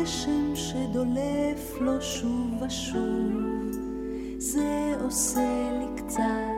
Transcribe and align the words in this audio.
הגשם 0.00 0.56
שדולף 0.56 1.80
לו 1.80 2.02
שוב 2.02 2.62
ושוב, 2.62 3.32
זה 4.38 4.94
עושה 5.04 5.70
לי 5.78 6.02
קצת 6.02 6.49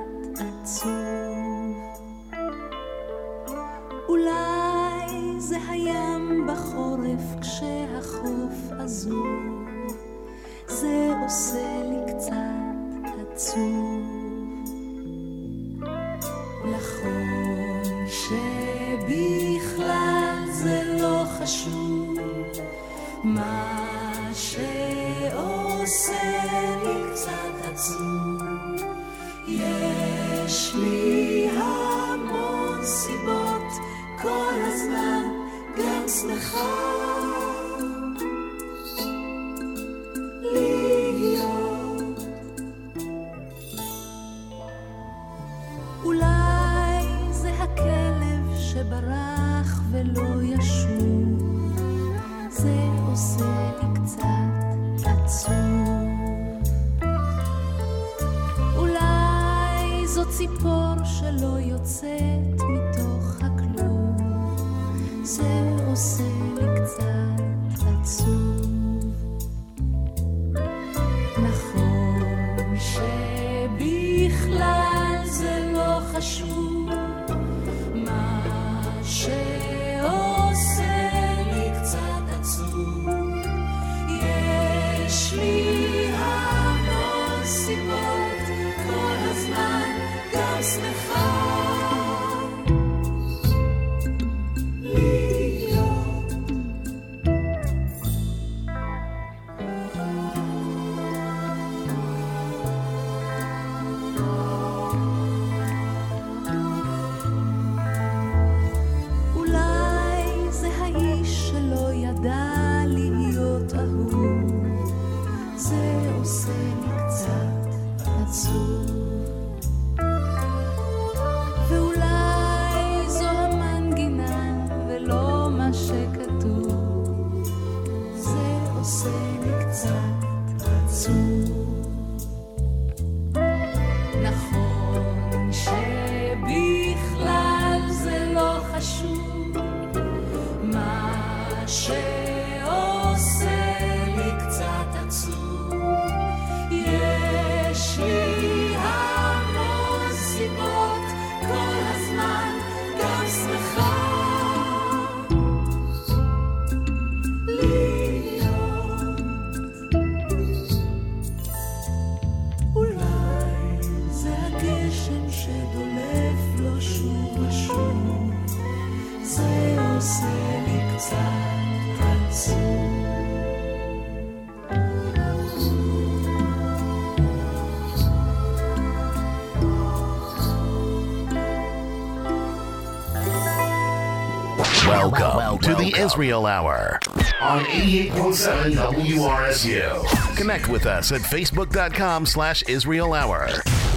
to 185.73 185.79
the 185.83 185.95
Israel 185.99 186.47
Hour 186.47 187.01
on 187.41 187.65
88.7 187.65 188.75
WRSU. 188.75 190.37
Connect 190.37 190.69
with 190.69 190.85
us 190.85 191.13
at 191.13 191.23
facebook.com 191.23 192.27
slash 192.27 192.63
Israel 192.69 193.15
Hour. 193.15 193.49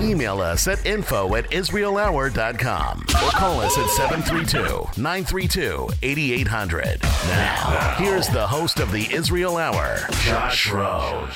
Email 0.01 0.39
us 0.39 0.69
at 0.69 0.85
info 0.85 1.35
at 1.35 1.51
israelhour.com 1.51 3.01
or 3.01 3.29
call 3.31 3.59
us 3.59 3.77
at 3.77 3.87
732-932-8800. 4.23 7.03
Now, 7.27 7.95
here's 7.97 8.29
the 8.29 8.47
host 8.47 8.79
of 8.79 8.93
the 8.93 9.13
Israel 9.13 9.57
Hour, 9.57 9.97
Josh 10.21 10.69
Schroen. 10.69 11.29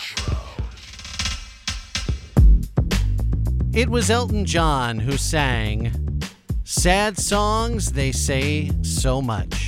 It 3.73 3.89
was 3.89 4.09
Elton 4.09 4.45
John 4.45 4.99
who 4.99 5.17
sang 5.17 5.91
Sad 6.63 7.17
Songs, 7.17 7.91
They 7.91 8.11
Say 8.11 8.71
So 8.83 9.21
Much. 9.21 9.58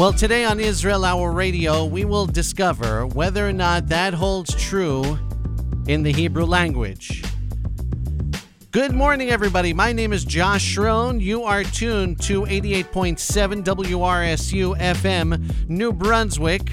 Well, 0.00 0.14
today 0.14 0.46
on 0.46 0.60
Israel 0.60 1.04
Hour 1.04 1.30
Radio, 1.30 1.84
we 1.84 2.06
will 2.06 2.24
discover 2.24 3.06
whether 3.06 3.46
or 3.46 3.52
not 3.52 3.88
that 3.88 4.14
holds 4.14 4.54
true 4.54 5.18
in 5.88 6.02
the 6.02 6.10
Hebrew 6.10 6.46
language. 6.46 7.22
Good 8.70 8.94
morning, 8.94 9.28
everybody. 9.28 9.74
My 9.74 9.92
name 9.92 10.14
is 10.14 10.24
Josh 10.24 10.74
Schroen. 10.74 11.20
You 11.20 11.42
are 11.42 11.64
tuned 11.64 12.18
to 12.22 12.46
88.7 12.46 13.62
WRSU 13.62 14.78
FM, 14.78 15.68
New 15.68 15.92
Brunswick. 15.92 16.72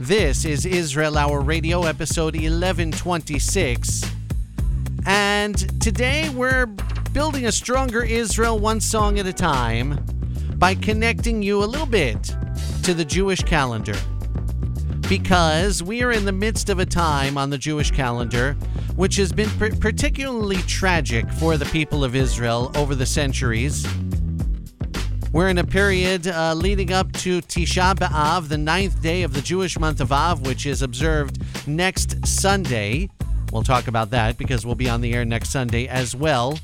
This 0.00 0.46
is 0.46 0.64
Israel 0.64 1.18
Hour 1.18 1.42
Radio, 1.42 1.82
episode 1.82 2.34
1126. 2.34 4.10
And 5.04 5.82
today 5.82 6.30
we're 6.30 6.64
building 7.12 7.44
a 7.44 7.52
stronger 7.52 8.02
Israel 8.02 8.58
one 8.58 8.80
song 8.80 9.18
at 9.18 9.26
a 9.26 9.34
time 9.34 10.17
by 10.58 10.74
connecting 10.74 11.42
you 11.42 11.62
a 11.62 11.66
little 11.66 11.86
bit 11.86 12.22
to 12.82 12.92
the 12.92 13.04
Jewish 13.04 13.40
calendar. 13.42 13.96
Because 15.08 15.82
we 15.82 16.02
are 16.02 16.12
in 16.12 16.24
the 16.24 16.32
midst 16.32 16.68
of 16.68 16.78
a 16.78 16.86
time 16.86 17.38
on 17.38 17.48
the 17.48 17.58
Jewish 17.58 17.90
calendar 17.90 18.56
which 18.98 19.14
has 19.14 19.30
been 19.30 19.48
par- 19.50 19.70
particularly 19.78 20.56
tragic 20.62 21.30
for 21.34 21.56
the 21.56 21.64
people 21.66 22.02
of 22.02 22.16
Israel 22.16 22.72
over 22.74 22.96
the 22.96 23.06
centuries. 23.06 23.86
We're 25.32 25.50
in 25.50 25.58
a 25.58 25.64
period 25.64 26.26
uh, 26.26 26.54
leading 26.54 26.92
up 26.92 27.12
to 27.12 27.40
Tisha 27.42 27.94
B'Av, 27.94 28.48
the 28.48 28.58
ninth 28.58 29.00
day 29.00 29.22
of 29.22 29.34
the 29.34 29.40
Jewish 29.40 29.78
month 29.78 30.00
of 30.00 30.10
Av, 30.10 30.44
which 30.44 30.66
is 30.66 30.82
observed 30.82 31.40
next 31.68 32.26
Sunday. 32.26 33.08
We'll 33.52 33.62
talk 33.62 33.86
about 33.86 34.10
that 34.10 34.36
because 34.36 34.66
we'll 34.66 34.74
be 34.74 34.90
on 34.90 35.00
the 35.00 35.14
air 35.14 35.24
next 35.24 35.50
Sunday 35.50 35.86
as 35.86 36.16
well. 36.16 36.58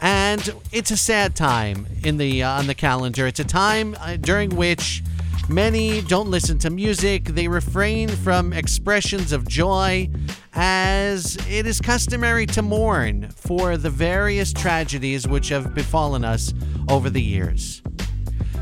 And 0.00 0.54
it's 0.72 0.90
a 0.90 0.96
sad 0.96 1.36
time 1.36 1.86
in 2.04 2.16
the 2.16 2.42
uh, 2.42 2.58
on 2.58 2.66
the 2.66 2.74
calendar. 2.74 3.26
It's 3.26 3.40
a 3.40 3.44
time 3.44 3.96
uh, 4.00 4.16
during 4.16 4.56
which 4.56 5.02
many 5.48 6.00
don't 6.02 6.30
listen 6.30 6.58
to 6.60 6.70
music. 6.70 7.24
They 7.24 7.48
refrain 7.48 8.08
from 8.08 8.52
expressions 8.52 9.32
of 9.32 9.46
joy 9.46 10.08
as 10.54 11.36
it 11.48 11.66
is 11.66 11.80
customary 11.80 12.46
to 12.46 12.62
mourn 12.62 13.28
for 13.30 13.76
the 13.76 13.90
various 13.90 14.52
tragedies 14.52 15.28
which 15.28 15.48
have 15.50 15.74
befallen 15.74 16.24
us 16.24 16.54
over 16.88 17.10
the 17.10 17.22
years. 17.22 17.82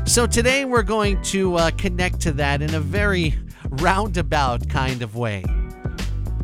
So 0.05 0.25
today 0.27 0.65
we're 0.65 0.83
going 0.83 1.21
to 1.23 1.55
uh, 1.55 1.71
connect 1.77 2.19
to 2.21 2.31
that 2.33 2.61
in 2.61 2.73
a 2.73 2.79
very 2.79 3.35
roundabout 3.69 4.67
kind 4.67 5.01
of 5.01 5.15
way. 5.15 5.43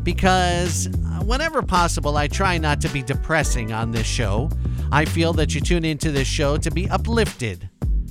Because 0.02 0.86
uh, 0.86 1.24
whenever 1.24 1.62
possible, 1.62 2.16
I 2.16 2.28
try 2.28 2.58
not 2.58 2.80
to 2.82 2.88
be 2.88 3.02
depressing 3.02 3.72
on 3.72 3.90
this 3.90 4.06
show. 4.06 4.48
I 4.92 5.04
feel 5.04 5.32
that 5.34 5.54
you 5.54 5.60
tune 5.60 5.84
into 5.84 6.10
this 6.10 6.28
show 6.28 6.56
to 6.58 6.70
be 6.70 6.88
uplifted, 6.88 7.68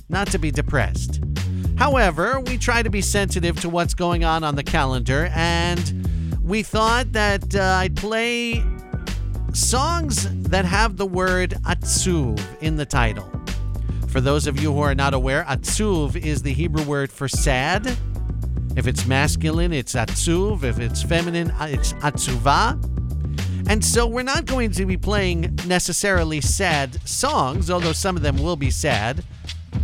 not 0.08 0.28
to 0.28 0.38
be 0.38 0.50
depressed. 0.50 1.20
However, 1.76 2.40
we 2.40 2.58
try 2.58 2.82
to 2.82 2.90
be 2.90 3.02
sensitive 3.02 3.60
to 3.60 3.68
what's 3.68 3.94
going 3.94 4.24
on 4.24 4.44
on 4.44 4.54
the 4.54 4.62
calendar, 4.62 5.30
and 5.34 6.38
we 6.42 6.62
thought 6.62 7.12
that 7.12 7.54
uh, 7.54 7.62
I'd 7.62 7.96
play 7.96 8.64
songs 9.52 10.28
that 10.48 10.64
have 10.64 10.96
the 10.96 11.06
word 11.06 11.50
atzuv 11.64 12.40
in 12.60 12.76
the 12.76 12.86
title. 12.86 13.30
For 14.08 14.20
those 14.20 14.46
of 14.46 14.60
you 14.60 14.72
who 14.72 14.80
are 14.80 14.94
not 14.94 15.12
aware, 15.12 15.44
atzuv 15.44 16.16
is 16.16 16.42
the 16.42 16.52
Hebrew 16.52 16.84
word 16.84 17.10
for 17.10 17.28
sad. 17.28 17.86
If 18.76 18.86
it's 18.86 19.06
masculine, 19.06 19.72
it's 19.72 19.94
atzuv. 19.94 20.62
If 20.62 20.78
it's 20.78 21.02
feminine, 21.02 21.50
uh, 21.52 21.68
it's 21.70 21.94
atzuva. 21.94 22.78
And 23.68 23.84
so 23.84 24.06
we're 24.06 24.22
not 24.22 24.46
going 24.46 24.70
to 24.72 24.86
be 24.86 24.96
playing 24.96 25.58
necessarily 25.66 26.40
sad 26.40 27.06
songs, 27.06 27.70
although 27.70 27.92
some 27.92 28.16
of 28.16 28.22
them 28.22 28.38
will 28.38 28.56
be 28.56 28.70
sad. 28.70 29.24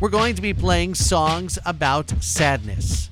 We're 0.00 0.08
going 0.08 0.34
to 0.36 0.42
be 0.42 0.54
playing 0.54 0.94
songs 0.94 1.58
about 1.66 2.10
sadness. 2.22 3.10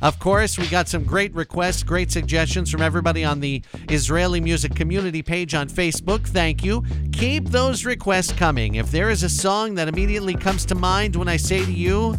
Of 0.00 0.18
course, 0.18 0.58
we 0.58 0.66
got 0.68 0.88
some 0.88 1.04
great 1.04 1.34
requests, 1.34 1.82
great 1.82 2.10
suggestions 2.10 2.70
from 2.70 2.82
everybody 2.82 3.24
on 3.24 3.40
the 3.40 3.62
Israeli 3.88 4.40
Music 4.40 4.74
Community 4.74 5.22
page 5.22 5.54
on 5.54 5.68
Facebook. 5.68 6.26
Thank 6.26 6.64
you. 6.64 6.84
Keep 7.12 7.46
those 7.48 7.84
requests 7.84 8.32
coming. 8.32 8.74
If 8.74 8.90
there 8.90 9.08
is 9.08 9.22
a 9.22 9.30
song 9.30 9.74
that 9.76 9.88
immediately 9.88 10.34
comes 10.34 10.66
to 10.66 10.74
mind 10.74 11.16
when 11.16 11.28
I 11.28 11.36
say 11.36 11.64
to 11.64 11.72
you, 11.72 12.16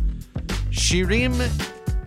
Shirim 0.72 1.40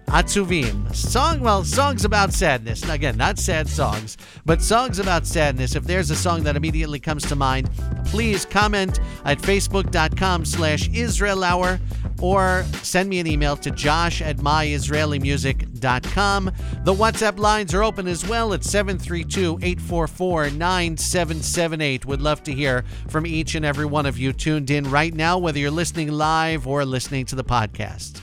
Atzuvim. 0.09 0.95
Song, 0.95 1.41
well, 1.41 1.65
songs 1.65 2.05
about 2.05 2.33
sadness. 2.33 2.89
Again, 2.89 3.19
not 3.19 3.39
sad 3.39 3.69
songs, 3.69 4.17
but 4.47 4.63
songs 4.63 4.99
about 4.99 5.27
sadness. 5.27 5.77
If 5.77 5.85
there's 5.85 6.11
a 6.11 6.17
song 6.17 6.43
that 6.45 6.57
immediately 6.57 6.99
comes 6.99 7.27
to 7.27 7.37
mind, 7.37 7.69
please 8.07 8.47
comment 8.47 9.01
at 9.25 9.39
facebook.com 9.39 10.47
slash 10.47 10.89
Israel 10.91 11.45
Hour 11.45 11.79
or 12.21 12.65
send 12.83 13.09
me 13.09 13.21
an 13.21 13.27
email 13.27 13.57
to 13.57 13.71
josh 13.71 14.21
at 14.23 14.37
myisraelimusic.com. 14.39 16.53
The 16.85 16.95
WhatsApp 16.95 17.39
lines 17.39 17.75
are 17.75 17.85
open 17.85 18.09
as 18.09 18.27
well 18.27 18.55
at 18.55 18.65
732 18.65 19.59
844 19.63 20.51
9778. 20.51 22.07
Would 22.07 22.23
love 22.23 22.43
to 22.45 22.53
hear 22.53 22.85
from 23.09 23.27
each 23.27 23.55
and 23.55 23.65
every 23.65 23.87
one 23.87 24.07
of 24.07 24.19
you 24.19 24.33
tuned 24.33 24.71
in 24.71 24.91
right 24.91 25.15
now, 25.15 25.39
whether 25.39 25.59
you're 25.59 25.71
listening 25.71 26.11
live 26.11 26.67
or 26.67 26.85
listening 26.85 27.25
to 27.27 27.37
the 27.37 27.45
podcast. 27.45 28.23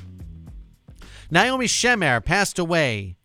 Naomi 1.32 1.66
Shemer 1.66 2.24
passed 2.24 2.60
away 2.60 3.18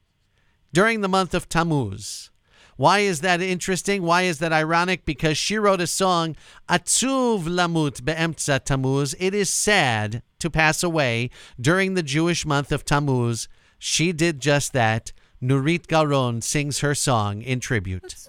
during 0.73 1.00
the 1.00 1.08
month 1.08 1.35
of 1.35 1.49
Tammuz. 1.49 2.31
Why 2.76 3.00
is 3.00 3.20
that 3.20 3.43
interesting? 3.43 4.02
Why 4.02 4.23
is 4.23 4.38
that 4.38 4.55
ironic? 4.55 5.05
Because 5.05 5.37
she 5.37 5.58
wrote 5.58 5.82
a 5.82 5.87
song, 5.87 6.35
Atzuv 6.67 7.44
Lamut 7.44 8.02
Be'emtza 8.02 8.58
Tammuz. 8.64 9.14
It 9.19 9.35
is 9.35 9.50
sad 9.50 10.23
to 10.38 10.49
pass 10.49 10.82
away 10.82 11.29
during 11.61 11.93
the 11.93 12.02
Jewish 12.02 12.47
month 12.47 12.73
of 12.73 12.87
Tammuz. 12.87 13.49
She 13.79 14.12
did 14.12 14.41
just 14.41 14.73
that. 14.73 15.12
Nurit 15.43 15.88
Garon 15.88 16.43
sings 16.43 16.81
her 16.81 16.94
song 16.94 17.43
in 17.43 17.61
tribute. 17.61 18.29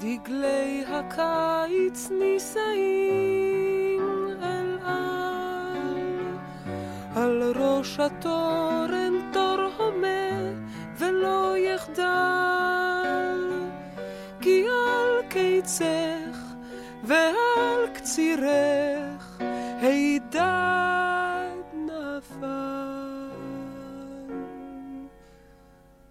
דגלי 0.00 0.84
הקיץ 0.88 2.10
נישאים 2.10 4.00
אל 4.42 4.78
על, 4.84 5.96
על 7.14 7.52
ראש 7.56 8.00
התורן 8.00 9.32
תור 9.32 9.60
הומה 9.78 10.52
ולא 10.98 11.56
יחדל, 11.58 12.04
כי 14.40 14.64
על 14.68 15.22
קיצך 15.28 16.38
ועל 17.04 17.86
קצירך 17.94 19.38
הידד 19.80 21.56
נפל. 21.74 22.46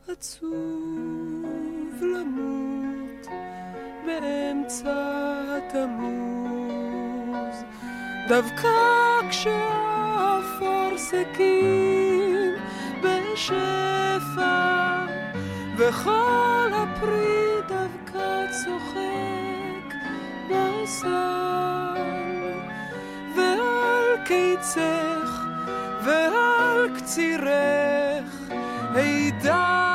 עצוב 0.08 0.64
למות 2.02 2.65
באמצע 4.06 5.60
תמוז, 5.70 7.64
דווקא 8.28 8.70
כשהאפרסקים 9.30 9.76
בשפע, 13.02 15.06
וכל 15.78 16.72
הפרי 16.74 17.62
דווקא 17.68 18.46
צוחק 18.52 19.96
בסל, 20.50 21.08
ועל 23.36 24.18
קיצך 24.26 25.46
ועל 26.04 26.90
קצירך 26.98 28.50
הידד 28.96 29.95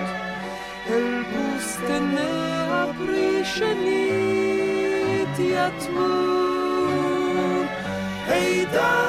אל 0.90 1.24
בוסטני 1.24 2.66
הפרי 2.70 3.46
שלי 3.46 5.26
תיאטמו 5.36 6.08
הידע 8.28 9.01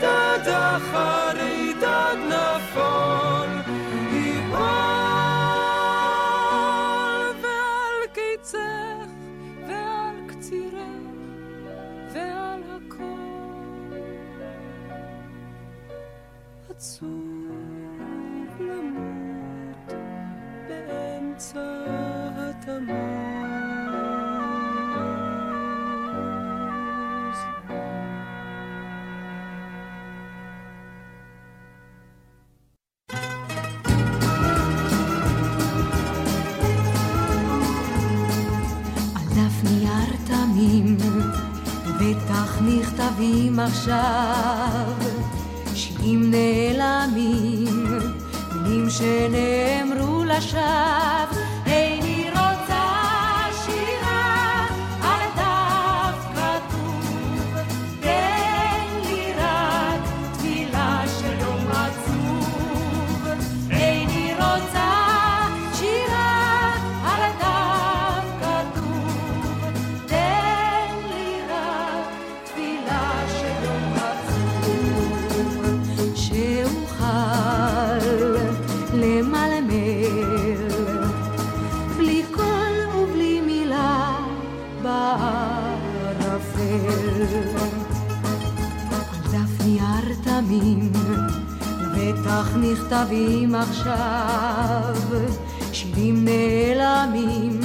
dad 0.00 0.46
achar 0.48 1.38
dad 1.82 2.18
nafar 2.30 3.23
נכתבים 43.14 43.58
עכשיו 43.58 44.92
שירים 45.74 46.30
נעלמים, 46.30 47.98
מילים 48.54 48.90
שנאמרו 48.90 50.24
לשווא. 50.24 51.43
נכתבים 92.74 93.54
עכשיו 93.54 94.94
שירים 95.72 96.24
נעלמים, 96.24 97.60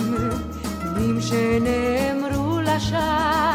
מילים 0.83 1.21
שנאמרו 1.21 2.59
לשווא. 2.61 3.48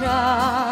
山。 0.00 0.65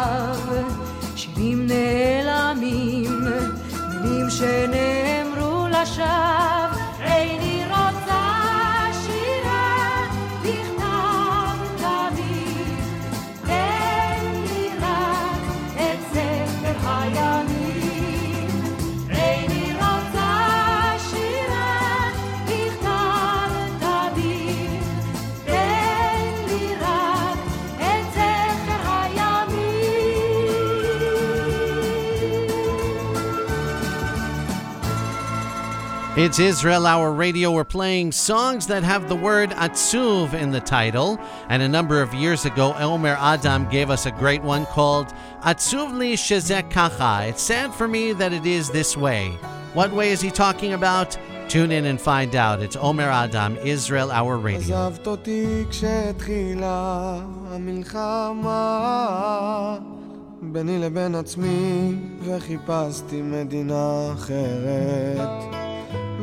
It's 36.25 36.39
Israel 36.39 36.87
Hour 36.87 37.11
Radio. 37.11 37.51
We're 37.51 37.63
playing 37.63 38.11
songs 38.11 38.65
that 38.65 38.81
have 38.81 39.07
the 39.07 39.15
word 39.15 39.51
Atzuv 39.51 40.33
in 40.33 40.49
the 40.49 40.59
title. 40.59 41.19
And 41.49 41.61
a 41.61 41.67
number 41.67 42.01
of 42.01 42.15
years 42.15 42.45
ago, 42.45 42.73
Omer 42.79 43.15
Adam 43.19 43.69
gave 43.69 43.91
us 43.91 44.07
a 44.07 44.11
great 44.11 44.41
one 44.41 44.65
called 44.65 45.13
Atzuv 45.41 45.95
Li 45.95 46.15
Shezek 46.15 46.71
Kacha. 46.71 47.27
It's 47.27 47.43
sad 47.43 47.75
for 47.75 47.87
me 47.87 48.11
that 48.13 48.33
it 48.33 48.43
is 48.47 48.71
this 48.71 48.97
way. 48.97 49.37
What 49.75 49.91
way 49.91 50.09
is 50.09 50.19
he 50.19 50.31
talking 50.31 50.73
about? 50.73 51.15
Tune 51.47 51.71
in 51.71 51.85
and 51.85 52.01
find 52.01 52.35
out. 52.35 52.59
It's 52.59 52.75
Omer 52.75 53.03
Adam, 53.03 53.55
Israel 53.57 54.09
Hour 54.09 54.37
Radio. 54.37 54.75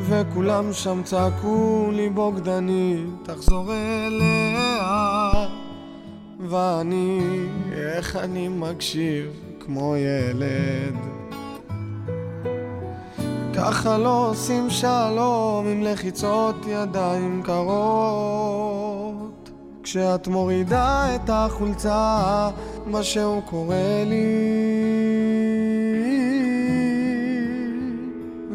וכולם 0.05 0.73
שם 0.73 1.01
צעקו 1.05 1.89
לי 1.93 2.11
בוגדני 2.11 3.05
תחזור 3.23 3.73
אליה. 3.73 5.47
ואני, 6.41 7.21
איך 7.73 8.17
אני 8.17 8.49
מקשיב 8.49 9.27
כמו 9.61 9.95
ילד? 9.97 10.95
ככה 13.55 13.99
לא 13.99 14.31
עושים 14.31 14.71
שלום 14.71 15.67
עם 15.67 15.83
לחיצות 15.83 16.57
ידיים 16.67 17.43
קרות. 17.45 19.51
כשאת 19.83 20.29
מורידה 20.29 21.15
את 21.15 21.31
החולצה, 21.33 22.51
משהו 22.87 23.43
קורה 23.45 24.05
לי 24.07 25.22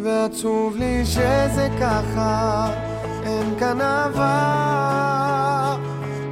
ועצוב 0.08 0.76
לי 0.78 1.06
שזה 1.06 1.68
ככה, 1.82 2.70
אין 3.24 3.60
כאן 3.60 3.82
אהבה 3.82 5.76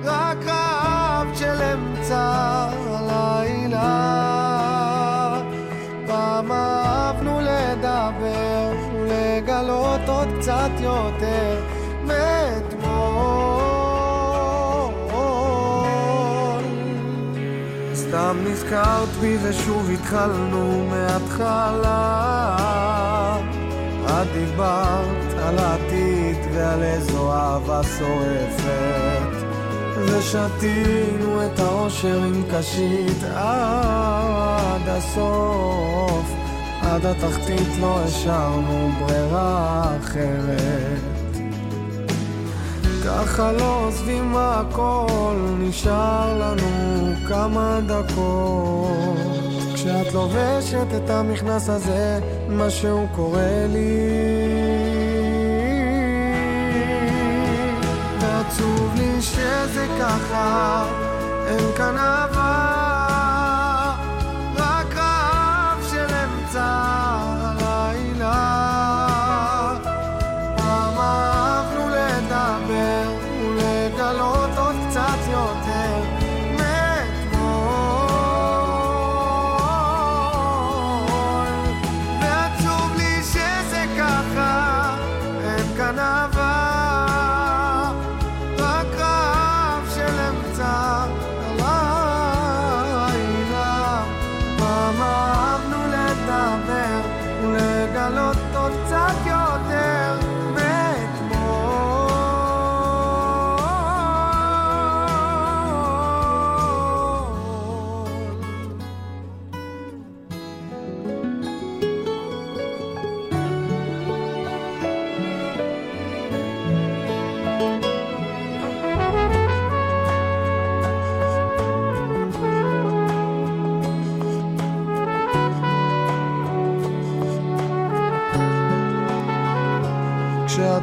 רק 0.04 0.38
רעב 0.46 1.28
של 1.36 1.62
אמצע 1.62 2.68
הלילה. 2.88 3.92
פעם 6.08 6.52
אהבנו 6.52 7.40
לדבר 7.42 8.74
ולגלות 8.94 10.02
עוד 10.08 10.28
קצת 10.40 10.72
יותר 10.80 11.62
מאתמול. 12.06 12.96
סתם 17.94 18.38
נזכרת 18.46 19.10
בי 19.22 19.38
ושוב 19.44 19.90
התחלנו 19.90 20.88
מההתחלה 20.90 22.26
את 24.22 24.28
דיברת 24.34 25.34
על 25.44 25.60
העתיד 25.60 26.38
ועל 26.54 26.84
איזו 26.84 27.32
אהבה 27.34 27.82
שורפת. 27.84 29.46
ושתינו 30.06 31.46
את 31.46 31.60
האושר 31.60 32.24
עם 32.24 32.44
קשית 32.52 33.24
עד 33.36 34.88
הסוף. 34.88 36.32
עד 36.82 37.06
התחתית 37.06 37.68
לא 37.82 38.00
השארנו 38.04 38.90
ברירה 39.00 39.84
אחרת. 40.00 41.02
ככה 43.06 43.52
לא 43.52 43.86
עוזבים 43.86 44.36
הכל, 44.38 45.36
נשאר 45.60 46.40
לנו 46.40 47.14
כמה 47.28 47.80
דקות 47.88 49.65
כשאת 49.86 50.14
לובשת 50.14 50.88
את 50.98 51.10
המכנס 51.10 51.70
הזה, 51.70 52.20
משהו 52.50 53.08
קורה 53.16 53.66
לי. 53.70 54.00
ועצוב 58.20 58.94
לי 58.98 59.22
שזה 59.22 59.88
ככה, 60.00 60.86
אין 61.48 61.76
כאן 61.78 61.98
אהבה 61.98 62.85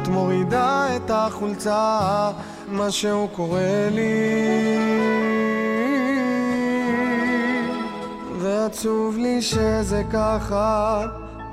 כשאת 0.03 0.11
מורידה 0.11 0.95
את 0.95 1.11
החולצה, 1.13 2.31
משהו 2.69 3.27
קורה 3.35 3.89
לי. 3.91 4.77
ועצוב 8.39 9.17
לי 9.17 9.41
שזה 9.41 10.03
ככה, 10.11 11.01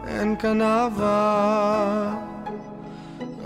אין 0.07 0.37
כאן 0.37 0.63
אהבה. 0.63 2.15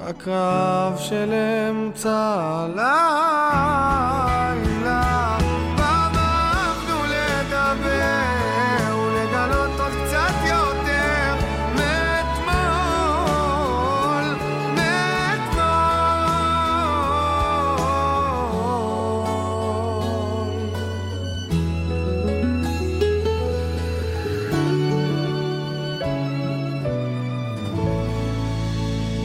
רק 0.06 0.28
רעב 0.28 0.99
של 0.99 1.32
אמצע 1.70 2.34
הלילה. 2.38 4.34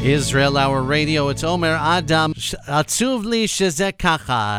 Israel 0.09 0.57
Hour 0.57 0.81
Radio. 0.81 1.29
It's 1.29 1.43
Omer 1.43 1.77
Adam. 1.79 2.33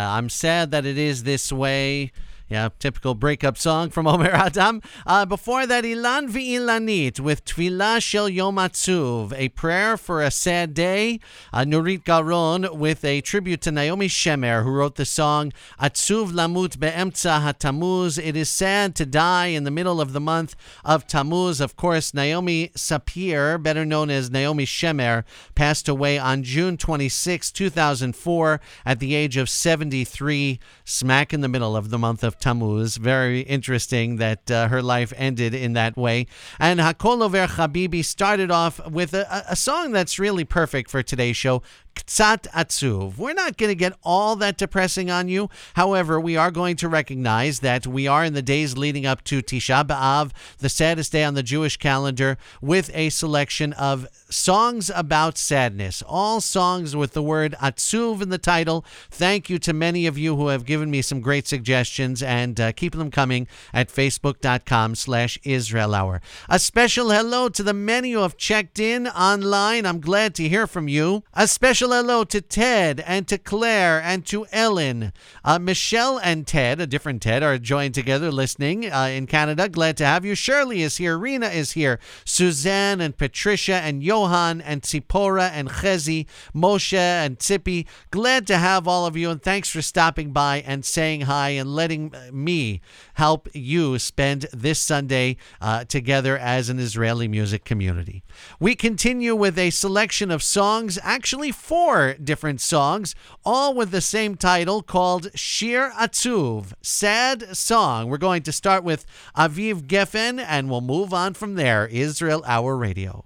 I'm 0.09 0.29
sad 0.29 0.71
that 0.71 0.87
it 0.87 0.97
is 0.97 1.25
this 1.25 1.53
way. 1.53 2.13
Yeah, 2.51 2.71
typical 2.81 3.15
breakup 3.15 3.57
song 3.57 3.91
from 3.91 4.07
Omer 4.09 4.33
Adam. 4.33 4.83
Uh, 5.07 5.25
before 5.25 5.69
that, 5.69 5.85
Ilan 5.85 6.29
V'ilanit 6.29 7.21
with 7.21 7.45
Tfilah 7.45 8.03
Shel 8.03 8.29
Yom 8.29 8.59
a 8.59 9.49
prayer 9.51 9.97
for 9.97 10.21
a 10.21 10.33
sad 10.33 10.75
day. 10.75 11.21
Uh, 11.53 11.61
Nurit 11.61 12.03
Garon 12.03 12.77
with 12.77 13.05
a 13.05 13.21
tribute 13.21 13.61
to 13.61 13.71
Naomi 13.71 14.09
Shemer, 14.09 14.65
who 14.65 14.71
wrote 14.73 14.97
the 14.97 15.05
song 15.05 15.53
Atzuv 15.81 16.33
Lamut 16.33 16.81
Be'emtza 16.81 17.41
HaTamuz. 17.41 18.21
It 18.21 18.35
is 18.35 18.49
sad 18.49 18.97
to 18.97 19.07
die 19.07 19.47
in 19.47 19.63
the 19.63 19.71
middle 19.71 20.01
of 20.01 20.13
the 20.13 20.21
month 20.21 20.57
of 20.85 21.07
Tammuz. 21.07 21.61
Of 21.61 21.77
course, 21.77 22.13
Naomi 22.13 22.73
Sapir, 22.75 23.63
better 23.63 23.85
known 23.85 24.11
as 24.11 24.29
Naomi 24.29 24.67
Shemer, 24.67 25.23
passed 25.55 25.89
away 25.89 26.19
on 26.19 26.43
June 26.43 26.77
26, 26.77 27.53
2004, 27.53 28.61
at 28.85 28.99
the 28.99 29.15
age 29.15 29.37
of 29.37 29.49
73, 29.49 30.59
smack 30.85 31.33
in 31.33 31.43
the 31.43 31.49
middle 31.49 31.77
of 31.77 31.91
the 31.91 31.99
month 31.99 32.25
of 32.25 32.40
Tammuz. 32.41 32.97
Very 32.97 33.41
interesting 33.41 34.17
that 34.17 34.51
uh, 34.51 34.69
her 34.69 34.83
life 34.83 35.13
ended 35.17 35.55
in 35.55 35.75
that 35.75 35.97
way. 35.97 36.27
And 36.59 36.81
Hakol 36.81 37.23
Over 37.23 37.47
Habibi 37.47 38.05
started 38.05 38.51
off 38.51 38.85
with 38.91 39.15
a, 39.15 39.45
a 39.49 39.57
song 39.57 39.93
that's 39.93 40.19
really 40.19 40.45
perfect 40.45 40.91
for 40.91 41.03
today's 41.03 41.37
show. 41.37 41.63
Ktsat 41.95 42.49
Atzuv. 42.49 43.19
We're 43.19 43.35
not 43.35 43.57
going 43.57 43.71
to 43.71 43.75
get 43.75 43.95
all 44.03 44.37
that 44.37 44.57
depressing 44.57 45.11
on 45.11 45.29
you. 45.29 45.49
However, 45.75 46.21
we 46.21 46.37
are 46.37 46.51
going 46.51 46.77
to 46.77 46.89
recognize 46.89 47.61
that 47.61 47.87
we 47.87 48.07
are 48.07 48.25
in 48.25 48.35
the 48.35 48.43
days 48.43 48.77
leading 48.77 49.07
up 49.07 49.23
to 49.25 49.43
Tisha 49.43 49.85
B'Av, 49.87 50.33
the 50.59 50.69
saddest 50.69 51.13
day 51.13 51.25
on 51.25 51.35
the 51.35 51.43
Jewish 51.43 51.77
calendar, 51.77 52.39
with 52.61 52.91
a 52.95 53.11
selection 53.11 53.73
of 53.75 54.07
songs 54.29 54.91
about 54.95 55.39
sadness. 55.39 56.03
All 56.07 56.41
songs 56.41 56.95
with 56.97 57.13
the 57.13 57.23
word 57.23 57.55
Atzuv 57.61 58.23
in 58.23 58.29
the 58.29 58.39
title. 58.39 58.85
Thank 59.11 59.51
you 59.51 59.59
to 59.59 59.73
many 59.73 60.07
of 60.07 60.19
you 60.19 60.37
who 60.37 60.49
have 60.49 60.65
given 60.65 60.91
me 60.91 61.03
some 61.03 61.21
great 61.21 61.47
suggestions 61.47 62.23
and 62.23 62.61
uh, 62.61 62.73
keep 62.73 62.95
them 62.95 63.11
coming 63.11 63.47
at 63.73 63.89
facebook.com 63.89 64.95
slash 64.95 65.39
Israel 65.45 65.95
Hour. 65.95 66.21
A 66.49 66.59
special 66.59 67.11
hello 67.11 67.49
to 67.49 67.63
the 67.63 67.75
many 67.75 68.13
who 68.13 68.21
have 68.21 68.37
checked 68.37 68.79
in 68.79 69.09
online. 69.09 69.87
I'm 69.87 70.01
glad 70.01 70.35
to 70.37 70.49
hear 70.49 70.67
from 70.67 70.89
you. 70.89 71.23
A 71.35 71.49
special 71.49 71.90
hello 71.91 72.23
to 72.23 72.41
Ted 72.41 73.01
and 73.07 73.27
to 73.27 73.37
Claire 73.37 74.01
and 74.01 74.25
to 74.27 74.47
Ellen. 74.53 75.13
Uh, 75.45 75.59
Michelle 75.59 76.19
and 76.19 76.47
Ted, 76.47 76.81
a 76.81 76.87
different 76.87 77.23
Ted, 77.23 77.43
are 77.43 77.59
joined 77.59 77.95
together 77.95 78.31
listening 78.31 78.91
uh, 78.91 79.11
in 79.13 79.27
Canada. 79.27 79.69
Glad 79.69 79.97
to 79.97 80.07
have 80.07 80.25
you. 80.25 80.35
Shirley 80.35 80.83
is 80.83 80.99
here. 80.99 81.19
Rena 81.19 81.49
is 81.49 81.73
here. 81.73 81.99
Suzanne 82.25 83.01
and 83.01 83.17
Patricia 83.17 83.75
and 83.75 84.03
Johan 84.03 84.61
and 84.61 84.83
Tzipora 84.83 85.51
and 85.51 85.69
Chezi, 85.69 86.27
Moshe 86.55 86.97
and 86.97 87.39
Tzipi. 87.39 87.87
Glad 88.11 88.47
to 88.47 88.59
have 88.59 88.87
all 88.87 89.05
of 89.07 89.17
you 89.17 89.31
and 89.31 89.43
thanks 89.43 89.69
for 89.69 89.83
stopping 89.83 90.33
by 90.33 90.63
and 90.67 90.85
saying 90.85 91.23
hi 91.23 91.51
and 91.51 91.75
letting 91.75 92.15
me 92.33 92.81
help 93.15 93.49
you 93.53 93.99
spend 93.99 94.47
this 94.53 94.79
Sunday 94.79 95.37
uh, 95.61 95.85
together 95.85 96.39
as 96.39 96.69
an 96.69 96.79
Israeli 96.79 97.27
music 97.27 97.65
community. 97.65 98.23
We 98.59 98.75
continue 98.75 99.35
with 99.35 99.59
a 99.59 99.71
selection 99.71 100.31
of 100.31 100.43
songs, 100.43 100.99
actually 101.03 101.53
four 101.71 102.15
different 102.15 102.61
songs, 102.61 103.15
all 103.45 103.75
with 103.75 103.93
the 103.93 104.01
same 104.01 104.35
title 104.35 104.83
called 104.83 105.31
Shir 105.37 105.93
Atzuv" 105.97 106.73
Sad 106.83 107.57
Song. 107.57 108.09
We're 108.09 108.19
going 108.19 108.43
to 108.43 108.51
start 108.51 108.83
with 108.83 109.07
Aviv 109.37 109.83
Geffen 109.83 110.45
and 110.45 110.69
we'll 110.69 110.81
move 110.81 111.15
on 111.15 111.33
from 111.33 111.55
there. 111.55 111.87
Israel 111.87 112.43
Hour 112.45 112.77
Radio. 112.77 113.25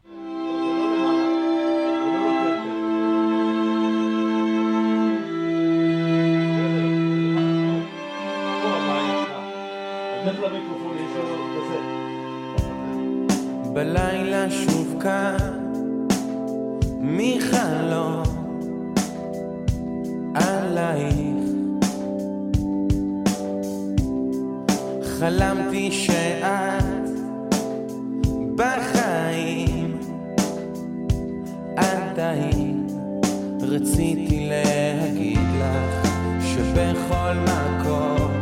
בלילה 13.75 14.51
שוב 14.51 14.97
כאן 15.03 15.65
מיכל 17.01 17.84
עלייך. 20.79 21.15
חלמתי 25.19 25.91
שאת 25.91 26.85
בחיים. 28.55 29.99
עדיין 31.77 32.87
רציתי 33.61 34.49
להגיד 34.49 35.39
לך 35.59 36.09
שבכל 36.41 37.35
מקום 37.35 38.34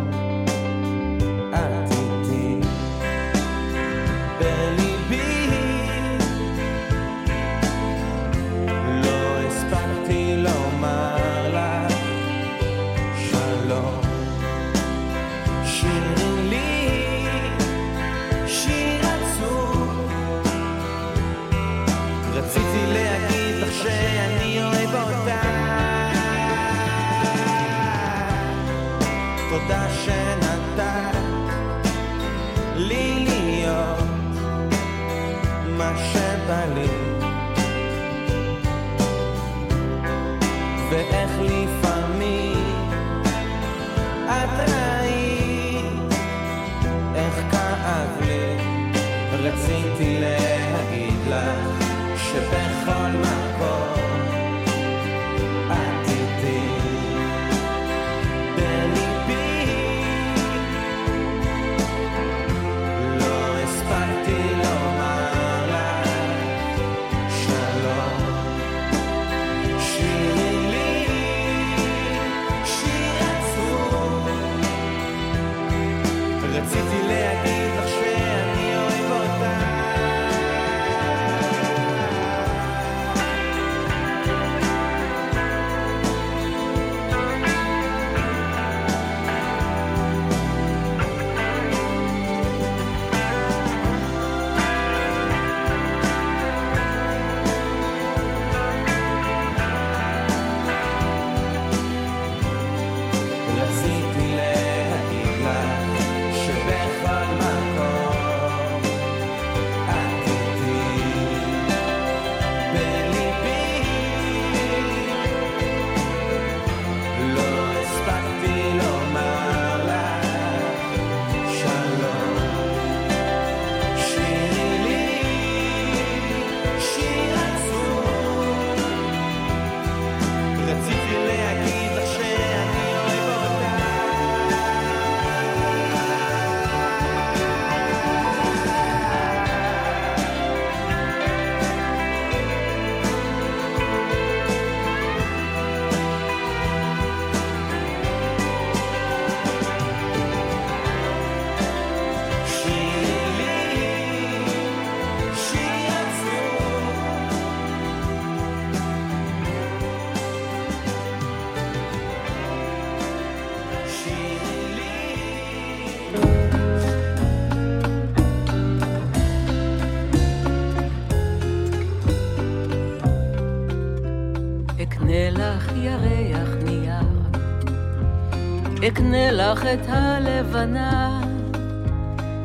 אקנה 179.03 179.31
לך 179.33 179.65
את 179.65 179.87
הלבנה, 179.89 181.21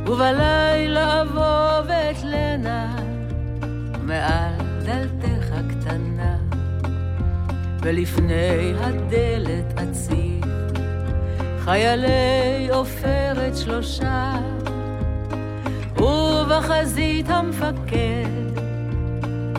ובלילה 0.05 1.21
אבוא 1.21 1.87
ואתלנה 1.87 2.95
מעל 4.01 4.53
דלתך 4.85 5.45
הקטנה, 5.51 6.37
ולפני 7.81 8.73
הדלת 8.79 9.79
אציב 9.79 10.45
חיילי 11.59 12.69
עופרת 12.71 13.57
שלושה, 13.57 14.33
ובחזית 15.97 17.29
המפקד 17.29 18.59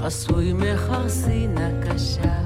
עשוי 0.05 0.53
מחרסינה 0.53 1.69
קשה. 1.83 2.39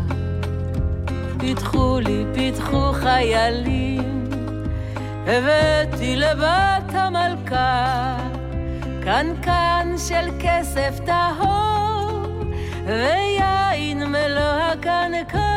פיתחו 1.39 1.99
לי, 2.01 2.25
פיתחו 2.35 2.93
חיילים 2.93 4.12
הבאתי 5.27 6.17
לבת 6.17 6.95
המלכה 6.95 8.17
קנקן 9.05 9.95
של 10.09 10.31
כסף 10.41 10.99
טהור 11.07 12.45
ויין 12.87 14.05
מלוא 14.05 14.61
הקנקן. 14.73 15.53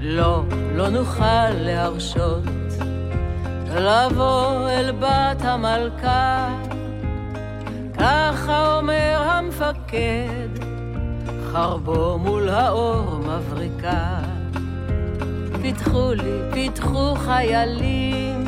לא, 0.00 0.42
לא 0.74 0.88
נוכל 0.88 1.50
להרשות 1.50 2.44
לבוא 3.74 4.70
אל 4.70 4.92
בת 4.92 5.42
המלכה 5.44 6.48
המפקד, 9.92 10.64
חרבו 11.52 12.18
מול 12.18 12.48
האור 12.48 13.18
מבריקה. 13.18 14.18
פיתחו 15.62 16.12
לי, 16.14 16.38
פיתחו 16.52 17.14
חיילים, 17.14 18.44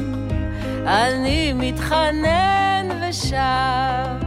אני 0.87 1.53
מתחנן 1.53 2.89
ושב. 3.09 4.25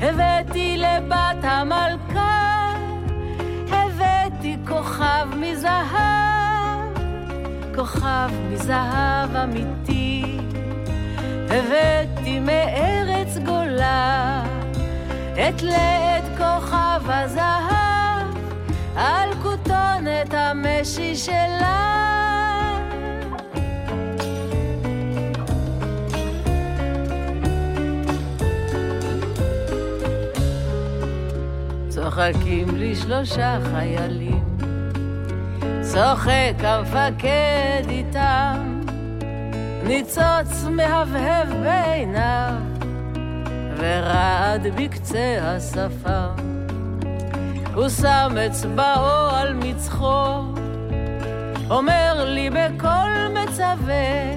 הבאתי 0.00 0.76
לבת 0.76 1.42
המלכה, 1.42 2.72
הבאתי 3.68 4.56
כוכב 4.68 5.28
מזהב, 5.36 6.96
כוכב 7.74 8.30
מזהב 8.50 9.36
אמיתי. 9.36 10.38
הבאתי 11.50 12.40
מארץ 12.40 13.38
גולה 13.46 14.42
את 15.32 15.62
לעת 15.62 16.21
כוכב 16.38 17.02
הזהב 17.04 18.26
על 18.96 19.34
כותונת 19.42 20.34
המשי 20.34 21.16
שלה. 21.16 21.92
צוחקים 31.88 32.76
לי 32.76 32.94
שלושה 32.94 33.58
חיילים, 33.72 34.44
צוחק 35.80 36.54
המפקד 36.58 37.82
איתם. 37.88 38.82
ניצוץ 39.86 40.64
מהבהב 40.70 41.48
בעיניו, 41.62 42.52
ורעד 43.82 44.66
בקצה 44.76 45.38
השפם. 45.40 46.34
הוא 47.74 47.88
שם 47.88 48.36
אצבעו 48.46 49.30
על 49.30 49.54
מצחו, 49.54 50.26
אומר 51.70 52.24
לי 52.24 52.50
בקול 52.50 53.28
מצווה, 53.34 54.34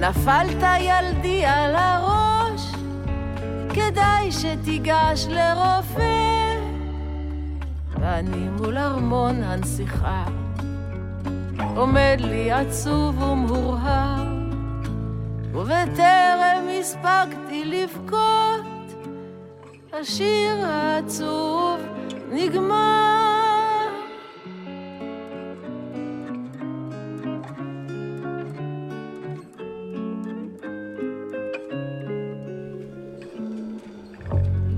נפלת 0.00 0.64
ילדי 0.80 1.44
על 1.46 1.74
הראש, 1.76 2.72
כדאי 3.68 4.32
שתיגש 4.32 5.26
לרופא. 5.28 6.54
ואני 8.00 8.48
מול 8.48 8.78
ארמון 8.78 9.42
הנסיכה. 9.42 10.24
עומד 11.76 12.16
לי 12.18 12.52
עצוב 12.52 13.22
ומהורהר, 13.22 14.24
ובטרם 15.52 16.68
הספקתי 16.83 17.65
לבכות, 17.65 18.65
השיר 19.93 20.65
העצוב 20.65 21.79
נגמר. 22.31 23.09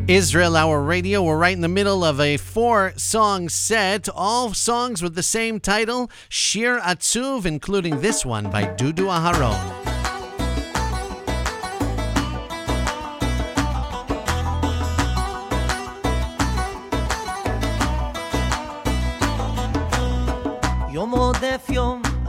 Israel 0.07 0.57
Hour 0.57 0.81
Radio. 0.81 1.23
We're 1.23 1.37
right 1.37 1.53
in 1.53 1.61
the 1.61 1.69
middle 1.69 2.03
of 2.03 2.19
a 2.19 2.35
four 2.35 2.91
song 2.97 3.47
set, 3.47 4.09
all 4.09 4.53
songs 4.53 5.01
with 5.01 5.15
the 5.15 5.23
same 5.23 5.61
title, 5.61 6.11
Shir 6.27 6.81
Atzuv, 6.81 7.45
including 7.45 8.01
this 8.01 8.25
one 8.25 8.49
by 8.49 8.65
Dudu 8.65 9.07
Aharon. 9.07 9.94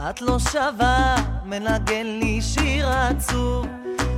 את 0.09 0.21
לא 0.21 0.39
שווה, 0.39 1.15
מנגן 1.45 2.05
לי 2.05 2.41
שיר 2.41 2.89
עצוב, 2.89 3.65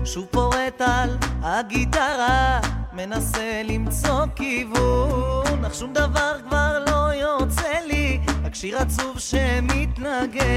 שוב 0.06 0.25
פורט 0.32 0.82
על 0.82 1.17
הגיטרה, 1.41 2.60
מנסה 2.93 3.62
למצוא 3.65 4.25
כיוון, 4.36 5.65
אך 5.65 5.75
שום 5.75 5.93
דבר 5.93 6.34
כבר 6.49 6.84
לא 6.88 7.13
יוצא 7.13 7.80
לי, 7.88 8.19
רק 8.43 8.56
שיר 8.56 8.78
עצוב 8.78 9.19
שמתנגן, 9.19 10.47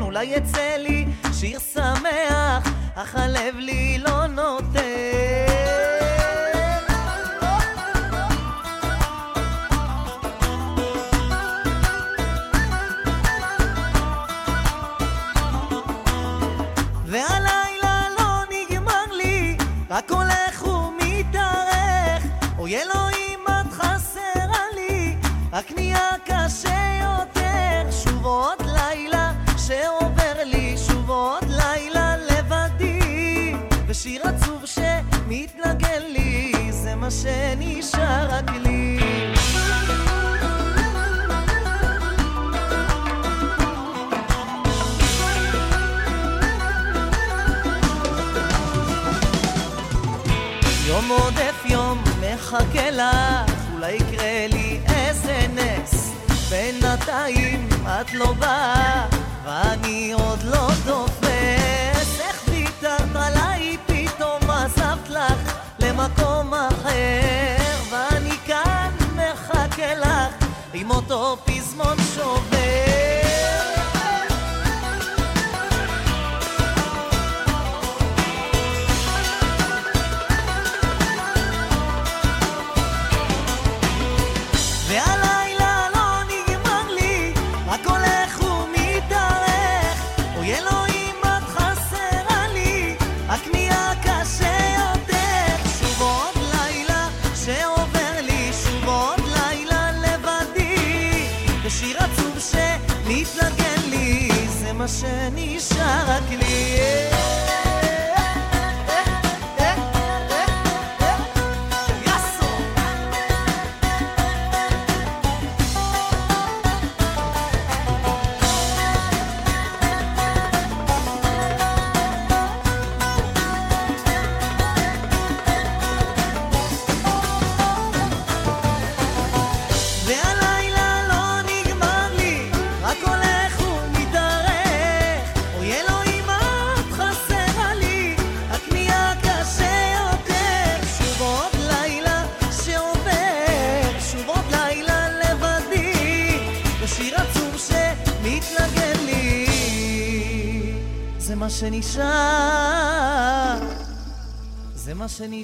אולי 0.00 0.24
יצא 0.24 0.76
לי 0.78 1.06
שיר 1.32 1.58
שמח, 1.58 2.68
אך 2.94 3.16
הלב 3.16 3.56
לי 3.56 3.98
לא 3.98 4.26
נותן. 4.26 5.71
אוי 22.72 22.82
אלוהים, 22.82 23.40
את 23.48 23.72
חסרה 23.72 24.64
לי, 24.74 25.16
רק 25.52 25.72
נהיה 25.72 26.10
קשה 26.24 27.00
יותר. 27.02 27.90
שוב 27.90 28.24
עוד 28.24 28.62
לילה 28.62 29.32
שעובר 29.66 30.44
לי, 30.44 30.74
שוב 30.86 31.10
עוד 31.10 31.44
לילה 31.48 32.16
לבדי. 32.16 33.54
ושיר 33.86 34.22
עצוב 34.28 34.62
שמתנגן 34.66 36.02
לי, 36.08 36.52
זה 36.70 36.94
מה 36.94 37.10
שנשאר 37.10 38.28
רק 38.30 38.50
לי. 38.50 38.98
יום 50.86 51.08
עודף 51.10 51.61
מחכה 52.52 52.90
לך, 52.90 53.52
אולי 53.72 53.92
יקרה 53.92 54.46
לי 54.52 54.80
איזה 54.88 55.46
נס. 55.54 56.12
בינתיים 56.50 57.68
את 57.86 58.14
לא 58.14 58.32
באה, 58.32 59.06
ואני 59.44 60.12
עוד 60.12 60.42
לא 60.42 60.68
תופס. 60.84 62.20
איך 62.20 62.42
ויתרת 62.48 63.16
עליי 63.16 63.76
פתאום 63.86 64.50
עזבת 64.50 65.08
לך 65.08 65.58
למקום 65.78 66.54
אחר, 66.54 67.56
ואני 67.90 68.36
כאן 68.46 68.90
מחכה 69.16 69.94
לך 69.94 70.46
עם 70.74 70.90
אותו 70.90 71.36
פזמון 71.44 71.96
שובר. 72.14 72.51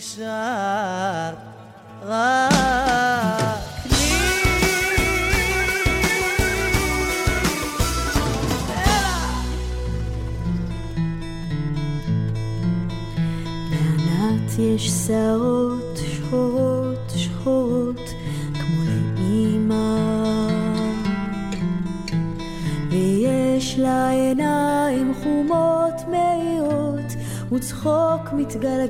שנשאר. 0.00 1.34
רק 2.02 2.28
יש 14.58 14.88
שערות 14.88 15.96
שחורות 15.96 17.12
שחורות 17.16 18.10
כמו 18.54 18.84
לאימא 18.84 19.98
ויש 22.90 23.78
לה 23.78 24.10
עיניים 24.10 25.14
חומות 25.22 25.94
מהירות 26.10 27.12
וצחוק 27.52 28.32
מתגלגל 28.32 28.87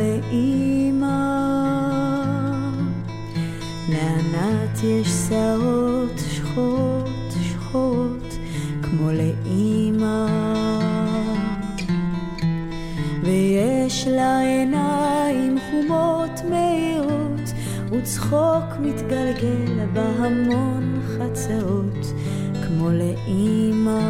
לאימא 0.00 1.06
לענת 3.88 4.78
יש 4.84 5.08
שערות 5.08 6.18
שחורות 6.30 7.32
שחורות 7.42 8.34
כמו 8.82 9.10
לאימא 9.12 10.26
ויש 13.22 14.06
לה 14.08 14.40
עיניים 14.40 15.58
חומות 15.70 16.40
מהירות 16.50 17.52
וצחוק 17.90 18.64
מתגלגל 18.80 19.86
בהמון 19.92 21.00
חצרות 21.18 22.06
כמו 22.66 22.90
לאימא 22.90 24.00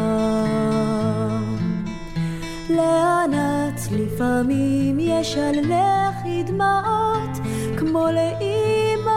לענת 2.69 3.70
לפעמים 3.93 4.97
יש 4.99 5.37
על 5.37 5.55
לחי 5.59 6.43
דמעות 6.43 7.37
כמו 7.77 8.07
לאימא 8.11 9.11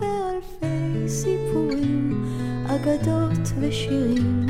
ואלפי 0.00 1.08
סיפורים, 1.08 2.24
אגדות 2.66 3.52
ושירים 3.60 4.46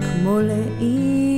כמו 0.00 0.40
לאימא 0.40 1.37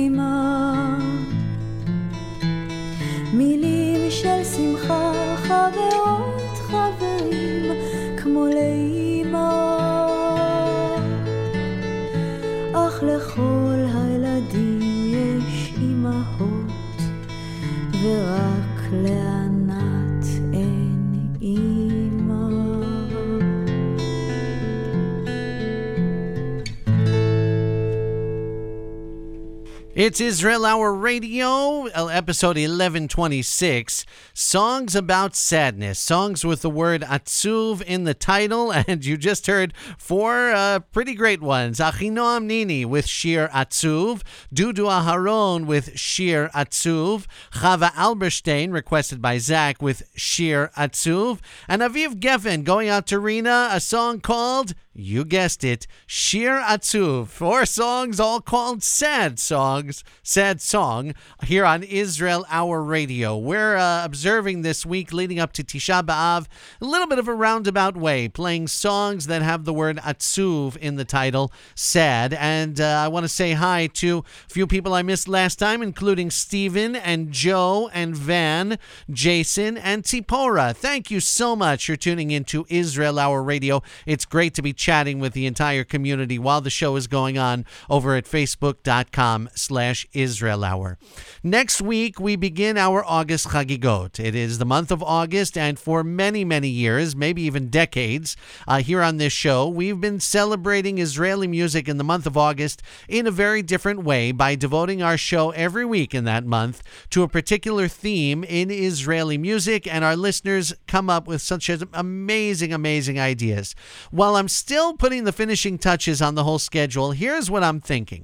It's 30.03 30.19
Israel 30.19 30.65
Hour 30.65 30.95
Radio, 30.95 31.87
uh, 31.89 32.07
episode 32.07 32.57
1126. 32.57 34.03
Songs 34.33 34.95
about 34.95 35.35
sadness. 35.35 35.99
Songs 35.99 36.43
with 36.43 36.63
the 36.63 36.71
word 36.71 37.03
atzuv 37.03 37.83
in 37.83 38.05
the 38.05 38.15
title. 38.15 38.73
And 38.87 39.05
you 39.05 39.15
just 39.15 39.45
heard 39.45 39.75
four 39.99 40.53
uh, 40.53 40.79
pretty 40.79 41.13
great 41.13 41.39
ones. 41.39 41.77
Achinoam 41.77 42.45
Nini 42.45 42.83
with 42.83 43.05
Shir 43.05 43.47
Atzuv. 43.53 44.23
Dudu 44.51 44.89
Aharon 44.89 45.67
with 45.67 45.95
Shir 45.99 46.49
Atzuv. 46.55 47.27
Chava 47.51 47.93
Alberstein, 47.93 48.71
requested 48.71 49.21
by 49.21 49.37
Zach, 49.37 49.83
with 49.83 50.01
Shir 50.15 50.71
Atzuv. 50.75 51.41
And 51.67 51.83
Aviv 51.83 52.15
Geffen 52.15 52.63
going 52.63 52.89
out 52.89 53.05
to 53.05 53.19
Rena, 53.19 53.69
a 53.71 53.79
song 53.79 54.19
called 54.19 54.73
you 54.93 55.23
guessed 55.23 55.63
it, 55.63 55.87
Shir 56.05 56.59
Atzuv. 56.59 57.27
Four 57.27 57.65
songs, 57.65 58.19
all 58.19 58.41
called 58.41 58.83
sad 58.83 59.39
songs, 59.39 60.03
sad 60.21 60.59
song, 60.59 61.13
here 61.43 61.63
on 61.63 61.83
Israel 61.83 62.45
Hour 62.49 62.83
Radio. 62.83 63.37
We're 63.37 63.77
uh, 63.77 64.03
observing 64.03 64.63
this 64.63 64.85
week 64.85 65.13
leading 65.13 65.39
up 65.39 65.53
to 65.53 65.63
Tisha 65.63 66.03
B'Av 66.03 66.47
a 66.81 66.85
little 66.85 67.07
bit 67.07 67.19
of 67.19 67.29
a 67.29 67.33
roundabout 67.33 67.95
way, 67.95 68.27
playing 68.27 68.67
songs 68.67 69.27
that 69.27 69.41
have 69.41 69.63
the 69.63 69.73
word 69.73 69.97
Atzuv 69.97 70.75
in 70.77 70.97
the 70.97 71.05
title, 71.05 71.53
sad. 71.73 72.33
And 72.33 72.81
uh, 72.81 72.85
I 72.85 73.07
want 73.07 73.23
to 73.23 73.29
say 73.29 73.53
hi 73.53 73.87
to 73.93 74.19
a 74.19 74.53
few 74.53 74.67
people 74.67 74.93
I 74.93 75.03
missed 75.03 75.29
last 75.29 75.57
time, 75.57 75.81
including 75.81 76.29
Stephen 76.31 76.97
and 76.97 77.31
Joe 77.31 77.89
and 77.93 78.15
Van, 78.15 78.77
Jason 79.09 79.77
and 79.77 80.03
Tipora. 80.03 80.75
Thank 80.75 81.09
you 81.09 81.21
so 81.21 81.55
much 81.55 81.85
for 81.85 81.95
tuning 81.95 82.31
into 82.31 82.65
Israel 82.67 83.17
Hour 83.19 83.41
Radio. 83.41 83.81
It's 84.05 84.25
great 84.25 84.53
to 84.55 84.61
be 84.61 84.73
chatting 84.81 85.19
with 85.19 85.33
the 85.33 85.45
entire 85.45 85.83
community 85.83 86.39
while 86.39 86.59
the 86.59 86.71
show 86.71 86.95
is 86.95 87.05
going 87.05 87.37
on 87.37 87.63
over 87.87 88.15
at 88.15 88.25
facebook.com 88.25 89.47
slash 89.53 90.07
Israel 90.11 90.63
Hour. 90.63 90.97
Next 91.43 91.81
week, 91.81 92.19
we 92.19 92.35
begin 92.35 92.77
our 92.77 93.05
August 93.05 93.49
Chagigot. 93.49 94.19
It 94.19 94.33
is 94.33 94.57
the 94.57 94.65
month 94.65 94.91
of 94.91 95.03
August, 95.03 95.55
and 95.55 95.77
for 95.77 96.03
many, 96.03 96.43
many 96.43 96.67
years, 96.67 97.15
maybe 97.15 97.43
even 97.43 97.69
decades, 97.69 98.35
uh, 98.67 98.79
here 98.79 99.03
on 99.03 99.17
this 99.17 99.31
show, 99.31 99.69
we've 99.69 100.01
been 100.01 100.19
celebrating 100.19 100.97
Israeli 100.97 101.47
music 101.47 101.87
in 101.87 101.97
the 101.97 102.03
month 102.03 102.25
of 102.25 102.35
August 102.35 102.81
in 103.07 103.27
a 103.27 103.31
very 103.31 103.61
different 103.61 104.03
way 104.03 104.31
by 104.31 104.55
devoting 104.55 105.03
our 105.03 105.17
show 105.17 105.51
every 105.51 105.85
week 105.85 106.15
in 106.15 106.23
that 106.23 106.43
month 106.43 106.81
to 107.11 107.21
a 107.21 107.27
particular 107.27 107.87
theme 107.87 108.43
in 108.43 108.71
Israeli 108.71 109.37
music, 109.37 109.85
and 109.85 110.03
our 110.03 110.15
listeners 110.15 110.73
come 110.87 111.07
up 111.07 111.27
with 111.27 111.43
such 111.43 111.69
amazing, 111.69 112.73
amazing 112.73 113.19
ideas. 113.19 113.75
While 114.09 114.35
I'm 114.35 114.47
still 114.47 114.70
still 114.71 114.93
putting 114.93 115.25
the 115.25 115.33
finishing 115.33 115.77
touches 115.77 116.21
on 116.21 116.35
the 116.35 116.45
whole 116.45 116.57
schedule, 116.57 117.11
here's 117.11 117.51
what 117.51 117.61
I'm 117.61 117.81
thinking. 117.81 118.23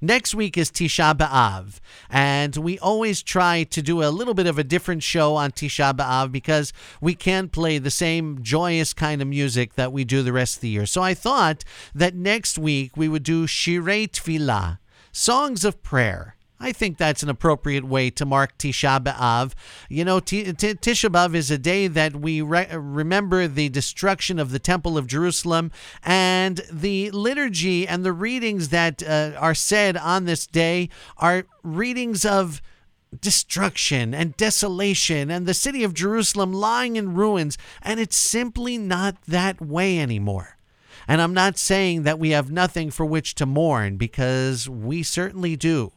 Next 0.00 0.32
week 0.32 0.56
is 0.56 0.70
Tisha 0.70 1.12
B'Av, 1.12 1.80
and 2.08 2.54
we 2.54 2.78
always 2.78 3.20
try 3.20 3.64
to 3.64 3.82
do 3.82 4.00
a 4.00 4.14
little 4.14 4.32
bit 4.32 4.46
of 4.46 4.60
a 4.60 4.62
different 4.62 5.02
show 5.02 5.34
on 5.34 5.50
Tisha 5.50 5.92
B'Av 5.92 6.30
because 6.30 6.72
we 7.00 7.16
can't 7.16 7.50
play 7.50 7.78
the 7.78 7.90
same 7.90 8.44
joyous 8.44 8.94
kind 8.94 9.20
of 9.20 9.26
music 9.26 9.74
that 9.74 9.92
we 9.92 10.04
do 10.04 10.22
the 10.22 10.32
rest 10.32 10.58
of 10.58 10.60
the 10.60 10.68
year. 10.68 10.86
So 10.86 11.02
I 11.02 11.14
thought 11.14 11.64
that 11.92 12.14
next 12.14 12.56
week 12.56 12.96
we 12.96 13.08
would 13.08 13.24
do 13.24 13.48
Shirei 13.48 14.08
Tfilah, 14.08 14.78
songs 15.10 15.64
of 15.64 15.82
prayer. 15.82 16.36
I 16.62 16.70
think 16.70 16.96
that's 16.96 17.24
an 17.24 17.28
appropriate 17.28 17.84
way 17.84 18.08
to 18.10 18.24
mark 18.24 18.56
Tisha 18.56 19.02
B'Av. 19.02 19.52
You 19.88 20.04
know, 20.04 20.20
T- 20.20 20.52
T- 20.52 20.74
Tisha 20.74 21.10
B'Av 21.10 21.34
is 21.34 21.50
a 21.50 21.58
day 21.58 21.88
that 21.88 22.14
we 22.14 22.40
re- 22.40 22.68
remember 22.72 23.48
the 23.48 23.68
destruction 23.68 24.38
of 24.38 24.52
the 24.52 24.60
Temple 24.60 24.96
of 24.96 25.08
Jerusalem, 25.08 25.72
and 26.04 26.60
the 26.70 27.10
liturgy 27.10 27.86
and 27.88 28.04
the 28.04 28.12
readings 28.12 28.68
that 28.68 29.02
uh, 29.02 29.32
are 29.38 29.56
said 29.56 29.96
on 29.96 30.24
this 30.24 30.46
day 30.46 30.88
are 31.16 31.46
readings 31.64 32.24
of 32.24 32.62
destruction 33.20 34.14
and 34.14 34.36
desolation 34.36 35.32
and 35.32 35.46
the 35.46 35.54
city 35.54 35.82
of 35.82 35.94
Jerusalem 35.94 36.52
lying 36.52 36.94
in 36.94 37.14
ruins, 37.14 37.58
and 37.82 37.98
it's 37.98 38.16
simply 38.16 38.78
not 38.78 39.16
that 39.26 39.60
way 39.60 39.98
anymore. 39.98 40.58
And 41.08 41.20
I'm 41.20 41.34
not 41.34 41.58
saying 41.58 42.04
that 42.04 42.20
we 42.20 42.30
have 42.30 42.52
nothing 42.52 42.92
for 42.92 43.04
which 43.04 43.34
to 43.34 43.46
mourn, 43.46 43.96
because 43.96 44.68
we 44.68 45.02
certainly 45.02 45.56
do. 45.56 45.90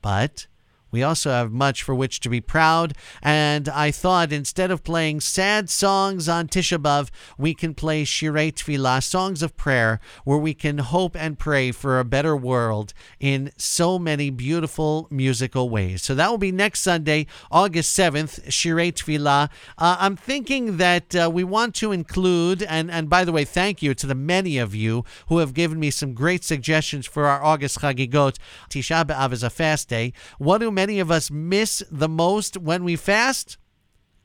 But 0.00 0.46
we 0.90 1.02
also 1.02 1.30
have 1.30 1.52
much 1.52 1.82
for 1.82 1.94
which 1.94 2.20
to 2.20 2.28
be 2.28 2.40
proud, 2.40 2.94
and 3.22 3.68
I 3.68 3.90
thought 3.90 4.32
instead 4.32 4.70
of 4.70 4.84
playing 4.84 5.20
sad 5.20 5.68
songs 5.68 6.28
on 6.28 6.48
Tisha 6.48 6.78
B'Av, 6.78 7.10
we 7.36 7.54
can 7.54 7.74
play 7.74 8.04
Shirei 8.04 8.52
Tfilah, 8.52 9.02
songs 9.02 9.42
of 9.42 9.56
prayer, 9.56 10.00
where 10.24 10.38
we 10.38 10.54
can 10.54 10.78
hope 10.78 11.16
and 11.16 11.38
pray 11.38 11.72
for 11.72 11.98
a 11.98 12.04
better 12.04 12.36
world 12.36 12.94
in 13.20 13.50
so 13.56 13.98
many 13.98 14.30
beautiful 14.30 15.06
musical 15.10 15.68
ways. 15.68 16.02
So 16.02 16.14
that 16.14 16.30
will 16.30 16.38
be 16.38 16.52
next 16.52 16.80
Sunday, 16.80 17.26
August 17.50 17.96
7th, 17.98 18.46
Shirei 18.48 18.92
Tfilah. 18.92 19.50
Uh, 19.76 19.96
I'm 19.98 20.16
thinking 20.16 20.78
that 20.78 21.14
uh, 21.14 21.30
we 21.32 21.44
want 21.44 21.74
to 21.76 21.92
include, 21.92 22.62
and, 22.62 22.90
and 22.90 23.08
by 23.08 23.24
the 23.24 23.32
way, 23.32 23.44
thank 23.44 23.82
you 23.82 23.94
to 23.94 24.06
the 24.06 24.14
many 24.14 24.58
of 24.58 24.74
you 24.74 25.04
who 25.28 25.38
have 25.38 25.54
given 25.54 25.78
me 25.78 25.90
some 25.90 26.14
great 26.14 26.44
suggestions 26.44 27.06
for 27.06 27.26
our 27.26 27.42
August 27.42 27.80
Chagigot. 27.80 28.36
Tisha 28.70 29.04
B'Av 29.04 29.32
is 29.32 29.42
a 29.42 29.50
fast 29.50 29.88
day. 29.88 30.12
What 30.38 30.58
do 30.58 30.70
many 30.78 31.00
of 31.00 31.10
us 31.10 31.28
miss 31.28 31.82
the 31.90 32.08
most 32.08 32.56
when 32.56 32.84
we 32.84 32.94
fast? 32.94 33.58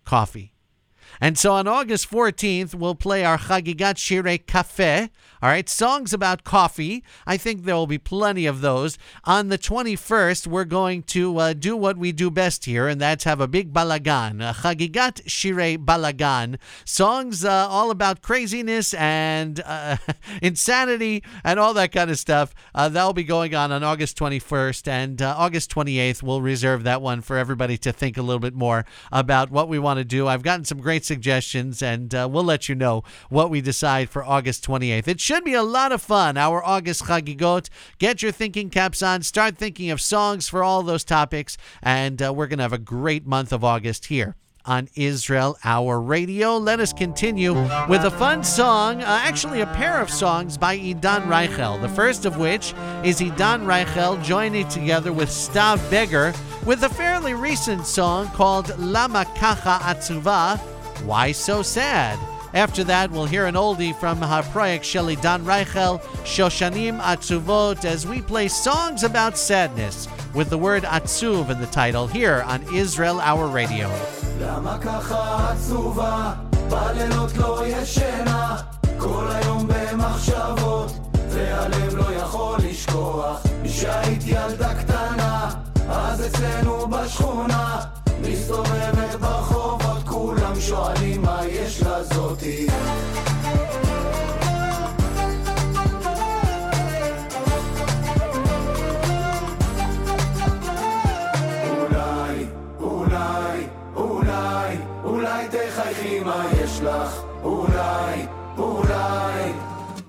Coffee. 0.05 0.52
And 1.21 1.38
so 1.38 1.54
on 1.54 1.67
August 1.67 2.10
14th, 2.10 2.76
we'll 2.76 2.95
play 2.95 3.23
our 3.23 3.38
Chagigat 3.38 3.95
Shirei 3.95 4.45
Cafe. 4.45 5.10
All 5.41 5.49
right, 5.49 5.67
songs 5.67 6.13
about 6.13 6.43
coffee. 6.43 7.04
I 7.28 7.36
think 7.38 7.63
there 7.63 7.76
will 7.76 7.88
be 7.88 7.97
plenty 7.97 8.45
of 8.45 8.62
those. 8.62 8.97
On 9.26 9.49
the 9.49 9.58
21st, 9.58 10.47
we're 10.47 10.63
going 10.63 11.04
to 11.04 11.38
uh, 11.38 11.54
do 11.54 11.76
what 11.76 11.97
we 11.97 12.12
do 12.13 12.32
best 12.32 12.65
here, 12.65 12.88
and 12.88 13.02
that's 13.02 13.26
have 13.26 13.41
a 13.41 13.47
big 13.47 13.73
balagan, 13.73 14.41
a 14.41 14.54
Chagigat 14.54 15.23
Shirei 15.26 15.78
Balagan. 15.78 16.58
Songs 16.86 17.43
uh, 17.43 17.67
all 17.69 17.91
about 17.91 18.21
craziness 18.21 18.93
and 18.93 19.62
uh, 19.65 19.97
insanity 20.41 21.23
and 21.43 21.60
all 21.60 21.73
that 21.73 21.91
kind 21.91 22.10
of 22.10 22.17
stuff. 22.17 22.54
Uh, 22.73 22.88
that'll 22.88 23.13
be 23.13 23.23
going 23.23 23.54
on 23.54 23.71
on 23.71 23.84
August 23.84 24.17
21st. 24.17 24.88
And 24.88 25.21
uh, 25.21 25.36
August 25.38 25.73
28th, 25.73 26.23
we'll 26.23 26.41
reserve 26.41 26.84
that 26.84 27.02
one 27.02 27.21
for 27.21 27.38
everybody 27.38 27.78
to 27.80 27.91
think 27.91 28.17
a 28.17 28.21
little 28.21 28.39
bit 28.39 28.54
more 28.54 28.86
about 29.12 29.52
what 29.52 29.67
we 29.67 29.78
want 29.78 29.97
to 29.97 30.06
do. 30.06 30.28
I've 30.28 30.43
gotten 30.43 30.65
some 30.65 30.80
great 30.80 31.02
suggestions, 31.05 31.81
and 31.81 32.13
uh, 32.13 32.27
we'll 32.31 32.43
let 32.43 32.69
you 32.69 32.75
know 32.75 33.03
what 33.29 33.49
we 33.49 33.61
decide 33.61 34.09
for 34.09 34.23
August 34.23 34.65
28th. 34.65 35.07
It 35.07 35.19
should 35.19 35.43
be 35.43 35.53
a 35.53 35.63
lot 35.63 35.91
of 35.91 36.01
fun, 36.01 36.37
our 36.37 36.63
August 36.63 37.05
Chagigot. 37.05 37.69
Get 37.99 38.21
your 38.21 38.31
thinking 38.31 38.69
caps 38.69 39.01
on, 39.01 39.23
start 39.23 39.57
thinking 39.57 39.89
of 39.89 40.01
songs 40.01 40.49
for 40.49 40.63
all 40.63 40.83
those 40.83 41.03
topics, 41.03 41.57
and 41.81 42.21
uh, 42.21 42.33
we're 42.33 42.47
going 42.47 42.59
to 42.59 42.63
have 42.63 42.73
a 42.73 42.77
great 42.77 43.25
month 43.25 43.51
of 43.51 43.63
August 43.63 44.05
here 44.05 44.35
on 44.65 44.87
Israel 44.95 45.57
Hour 45.63 45.99
Radio. 45.99 46.57
Let 46.57 46.79
us 46.79 46.93
continue 46.93 47.53
with 47.89 48.04
a 48.04 48.12
fun 48.12 48.43
song, 48.43 49.01
uh, 49.01 49.06
actually, 49.23 49.62
a 49.62 49.67
pair 49.67 49.99
of 49.99 50.10
songs 50.10 50.58
by 50.58 50.77
Idan 50.77 51.23
Reichel. 51.23 51.81
The 51.81 51.89
first 51.89 52.25
of 52.25 52.37
which 52.37 52.73
is 53.04 53.19
Idan 53.19 53.65
Reichel 53.65 54.23
joining 54.23 54.67
together 54.69 55.12
with 55.12 55.29
Stav 55.29 55.77
Beger 55.89 56.33
with 56.65 56.83
a 56.83 56.89
fairly 56.89 57.33
recent 57.33 57.85
song 57.85 58.27
called 58.29 58.77
Lama 58.79 59.25
Kacha 59.35 59.79
Atzuva 59.81 60.73
why 61.06 61.31
So 61.31 61.62
Sad? 61.62 62.19
After 62.54 62.83
that, 62.83 63.10
we'll 63.10 63.25
hear 63.25 63.47
an 63.47 63.56
oldie 63.56 63.95
from 63.95 64.19
Haproyek 64.19 64.83
shel 64.83 65.08
Idan 65.08 65.41
Reichel, 65.43 65.99
Shoshanim 66.23 67.01
Atzuvot, 67.01 67.83
as 67.83 68.06
we 68.06 68.21
play 68.21 68.47
songs 68.47 69.04
about 69.04 69.37
sadness 69.37 70.08
with 70.35 70.49
the 70.51 70.58
word 70.58 70.83
Atzuv 70.83 71.49
in 71.49 71.60
the 71.60 71.67
title 71.67 72.06
here 72.06 72.43
on 72.45 72.62
Israel 72.73 73.19
Hour 73.19 73.47
Radio. 73.47 73.89
לא 81.93 82.13
יכול 82.15 82.58
לשכוח, 82.60 83.43
ילדה 84.25 84.75
קטנה. 84.75 85.73
אז 85.90 86.27
אצלנו 86.27 86.88
בשכונה, 86.88 87.79
מסתובבת 88.21 89.15
ברחובות, 89.19 90.04
כולם 90.08 90.60
שואלים 90.60 91.21
מה 91.21 91.42
יש 91.46 91.81
לזאתי. 91.81 92.67
מה 106.25 106.46
יש 106.63 106.81
לך, 106.81 107.21
אולי, 107.44 108.25
אולי. 108.58 109.52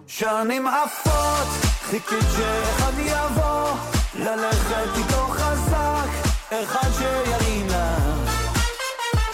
שנים 0.07 0.66
עפות, 0.66 1.49
חיכית 1.91 2.27
שאחד 2.37 2.93
יבוא, 2.99 3.93
ללכת 4.17 4.97
איתו 4.97 5.27
חזק, 5.29 6.09
אחד 6.51 6.89
שירים 6.99 7.67
לך. 7.67 8.31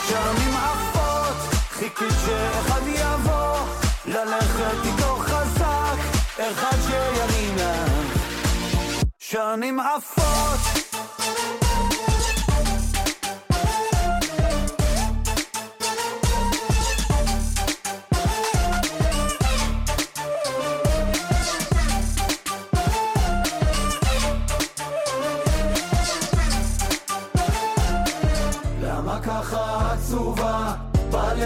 שנים 0.09 0.57
עפות, 0.57 1.55
חיכית 1.71 2.15
שאחד 2.27 2.81
יבוא, 2.87 3.57
ללכת 4.07 4.85
איתו 4.85 5.17
חזק, 5.19 5.97
אחד 6.37 6.77
שירים 6.87 7.57
לך. 7.57 8.21
שנים 9.19 9.81
עפות 9.81 10.80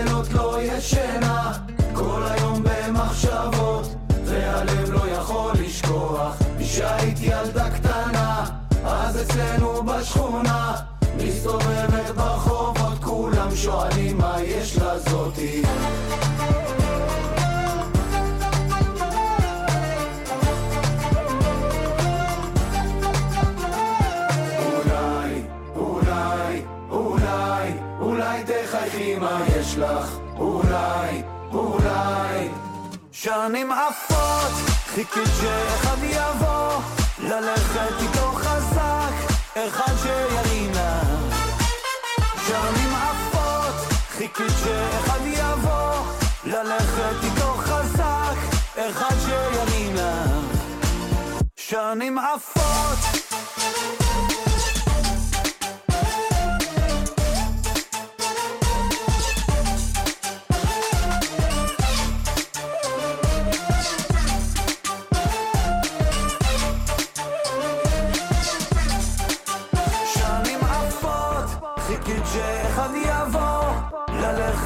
בלילות 0.04 0.32
לא 0.32 0.58
ישנה, 0.62 1.52
כל 1.94 2.22
היום 2.30 2.62
במחשבות, 2.62 3.94
והלב 4.24 4.90
לא 4.90 5.08
יכול 5.08 5.52
לשכוח. 5.60 6.36
כשהיית 6.58 7.20
ילדה 7.20 7.70
קטנה, 7.70 8.44
אז 8.84 9.22
אצלנו 9.22 9.82
בשכונה, 9.84 10.74
מסתובבת 11.16 12.10
ברחובות, 12.14 12.98
כולם 13.04 13.56
שואלים 13.56 14.18
מה 14.18 14.36
יש 14.42 14.76
לזאתי. 14.76 15.62
תחייכי 29.14 29.18
מה 29.18 29.40
יש 29.60 29.76
לך, 29.76 30.16
אולי, 30.38 31.22
אולי. 31.52 32.48
שנים 33.12 33.72
עפות, 33.72 34.52
חיכית 34.86 35.28
שאחד 35.40 35.96
יבוא, 36.02 36.80
ללכת 37.18 38.00
איתו 38.00 38.32
חזק, 38.34 39.32
אחד 39.54 39.92
שירים 40.02 40.70
לך. 40.70 41.36
שנים 42.46 42.94
עפות, 42.94 43.74
חיכית 44.08 44.52
שאחד 44.64 45.20
יבוא, 45.26 46.12
ללכת 46.44 47.24
איתו 47.24 47.54
חזק, 47.58 48.36
אחד 48.76 49.16
שירים 49.26 49.94
לך. 49.94 50.58
שנים 51.56 52.18
עפות 52.18 52.63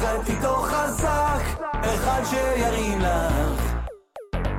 ללכת 0.09 0.29
איתו 0.29 0.55
חזק, 0.55 1.63
אחד 1.81 2.21
שירים 2.29 2.99
לך. 2.99 3.61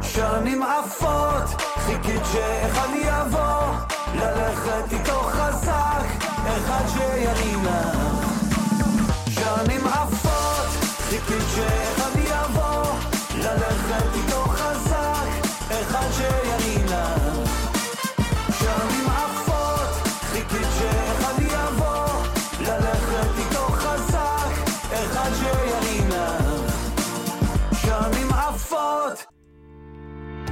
שנים 0.03 0.63
עפות, 0.63 1.63
חיכית 1.87 2.21
שאחד 2.33 2.89
יבוא, 2.95 3.63
ללכת 4.15 4.93
איתו 4.93 5.21
חזק, 5.23 6.05
אחד 6.47 6.85
שירים 6.89 7.65
לך. 7.65 8.29
שנים 9.31 9.87
עפות, 9.87 10.85
חיכית 11.09 11.43
שאחד 11.55 12.20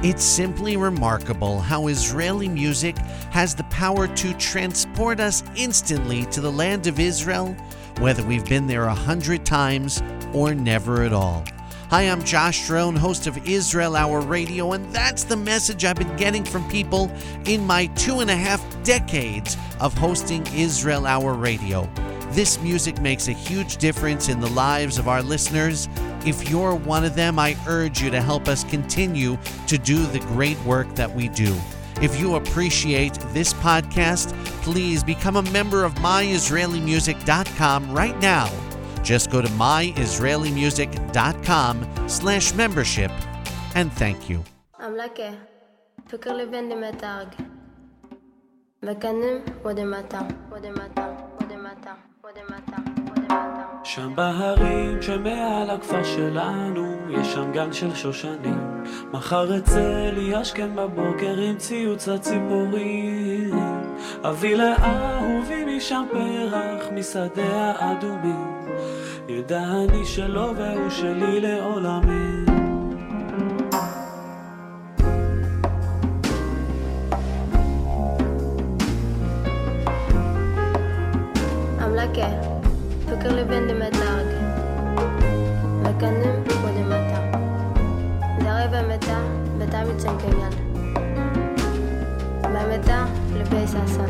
It's 0.01 0.23
simply 0.23 0.77
remarkable 0.77 1.59
how 1.59 1.87
Israeli 1.87 2.47
music 2.47 2.97
has 3.31 3.53
the 3.53 3.65
power 3.65 4.07
to 4.07 4.33
transport 4.35 5.19
us 5.19 5.43
instantly 5.57 6.23
to 6.27 6.39
the 6.39 6.49
land 6.51 6.87
of 6.87 7.01
Israel, 7.01 7.53
whether 7.99 8.23
we've 8.23 8.45
been 8.45 8.65
there 8.65 8.85
a 8.85 8.95
hundred 8.95 9.45
times 9.45 10.01
or 10.33 10.55
never 10.55 11.03
at 11.03 11.11
all. 11.11 11.43
Hi, 11.89 12.03
I'm 12.03 12.23
Josh 12.23 12.65
Schroen, 12.65 12.97
host 12.97 13.27
of 13.27 13.45
Israel 13.45 13.97
Hour 13.97 14.21
Radio, 14.21 14.71
and 14.71 14.89
that's 14.93 15.25
the 15.25 15.35
message 15.35 15.83
I've 15.83 15.97
been 15.97 16.15
getting 16.15 16.45
from 16.45 16.65
people 16.69 17.11
in 17.43 17.67
my 17.67 17.87
two 17.87 18.21
and 18.21 18.29
a 18.29 18.37
half 18.37 18.63
decades 18.83 19.57
of 19.81 19.93
hosting 19.97 20.47
Israel 20.55 21.05
Hour 21.07 21.33
Radio. 21.33 21.89
This 22.31 22.61
music 22.61 23.01
makes 23.01 23.27
a 23.27 23.31
huge 23.31 23.77
difference 23.77 24.29
in 24.29 24.39
the 24.39 24.51
lives 24.51 24.99
of 24.99 25.07
our 25.07 25.23
listeners. 25.23 25.89
If 26.25 26.49
you're 26.49 26.75
one 26.75 27.03
of 27.03 27.15
them, 27.15 27.39
I 27.39 27.57
urge 27.67 28.01
you 28.01 28.09
to 28.11 28.21
help 28.21 28.47
us 28.47 28.63
continue 28.63 29.37
to 29.67 29.77
do 29.79 30.05
the 30.05 30.19
great 30.19 30.57
work 30.63 30.93
that 30.95 31.13
we 31.13 31.27
do. 31.29 31.55
If 32.01 32.19
you 32.19 32.35
appreciate 32.35 33.13
this 33.33 33.53
podcast, 33.53 34.33
please 34.61 35.03
become 35.03 35.35
a 35.37 35.41
member 35.51 35.83
of 35.83 35.93
myisraelimusic.com 35.95 37.91
right 37.91 38.17
now. 38.19 38.47
Just 39.03 39.31
go 39.31 39.41
to 39.41 39.47
myisraelimusic.com 39.49 42.07
slash 42.07 42.53
membership 42.53 43.11
and 43.75 43.91
thank 43.93 44.29
you. 44.29 44.43
פקר 46.09 46.37
לבן 46.37 46.69
ודמתם, 49.63 50.25
ודמתם. 50.51 51.18
שם 53.83 54.15
בהרים 54.15 55.01
שמעל 55.01 55.69
הכפר 55.69 56.03
שלנו, 56.03 56.95
יש 57.09 57.33
שם 57.33 57.51
גן 57.51 57.73
של 57.73 57.95
שושנים. 57.95 58.83
מחר 59.11 59.57
אצא 59.57 60.09
לי 60.13 60.35
השכם 60.35 60.75
בבוקר 60.75 61.37
עם 61.37 61.57
ציוץ 61.57 62.07
הציפורים. 62.09 63.59
אביא 64.23 64.55
לאהובי 64.55 65.77
משם 65.77 66.03
פרח 66.11 66.87
משדה 66.95 67.73
האדומים. 67.79 68.67
ידע 69.27 69.63
אני 69.63 70.05
שלו 70.05 70.55
והוא 70.55 70.89
שלי 70.89 71.41
לעולמים. 71.41 72.48
lekker. 81.99 82.33
Pukkelen 83.07 83.47
vinden 83.47 83.77
met 83.77 83.93
dark. 83.93 84.29
מקנאים 85.83 86.43
קודם 86.61 86.89
מתה. 86.89 87.19
דרי 88.39 88.67
במתה, 88.71 89.19
מתה 89.57 89.81
מצנקניין. 89.85 90.53
במתה, 92.41 93.05
לבי 93.33 93.67
ששון. 93.67 94.09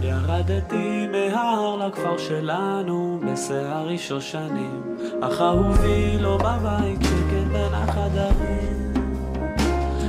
ירדתי 0.00 1.06
מההר 1.12 1.76
לכפר 1.76 2.18
שלנו, 2.18 3.20
בשערי 3.26 3.98
שושנים, 3.98 4.96
אך 5.22 5.40
אהובי 5.40 6.18
לא 6.20 6.36
בבית, 6.36 7.02
שכן 7.02 7.48
בין 7.52 7.74
החדרים. 7.74 8.92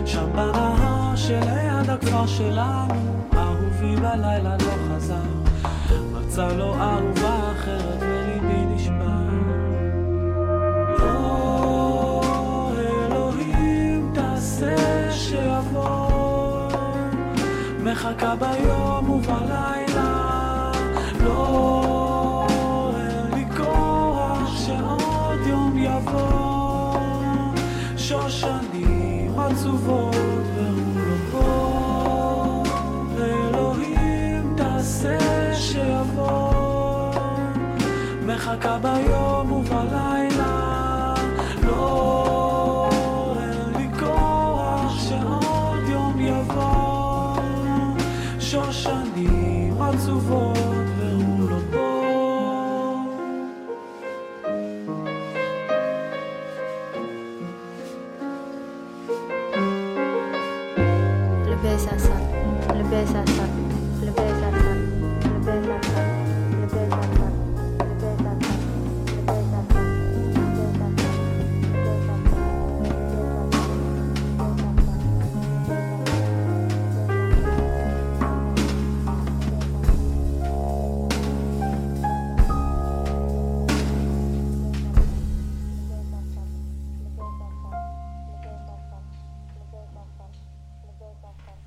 שם 0.06 0.30
בנהר 0.34 1.16
שליד 1.16 1.90
הכפר 1.90 2.26
שלנו, 2.28 2.94
אהובי 3.34 3.96
בלילה 3.96 4.58
לא 4.58 4.96
חזר. 4.96 5.43
מצא 6.34 6.54
לו 6.54 6.76
אהובה 6.76 7.52
אחרת 7.52 7.98
וליבי 8.02 8.66
נשבר. 8.66 9.30
לא 11.00 12.72
אלוהים 12.78 14.12
תעשה 14.14 15.12
שיבוא 15.12 16.70
מחכה 17.84 18.36
ביום 18.36 19.08
your 39.02 39.33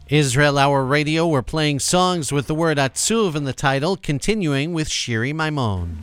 Israel 0.08 0.56
Hour 0.56 0.84
Radio, 0.84 1.26
we're 1.26 1.42
playing 1.42 1.80
songs 1.80 2.30
with 2.30 2.46
the 2.46 2.54
word 2.54 2.78
Atzuv 2.78 3.34
in 3.34 3.42
the 3.42 3.52
title, 3.52 3.96
continuing 3.96 4.72
with 4.72 4.88
Shiri 4.88 5.34
Maimon. 5.34 5.98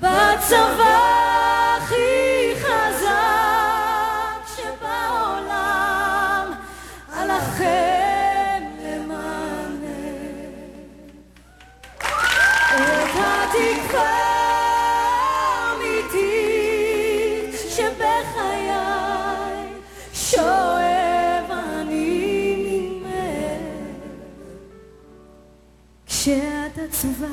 עצובה, 27.03 27.27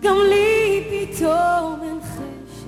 גם 0.00 0.16
לי 0.28 0.84
פתאום 0.90 1.80
אין 1.82 1.98
חשק 2.02 2.66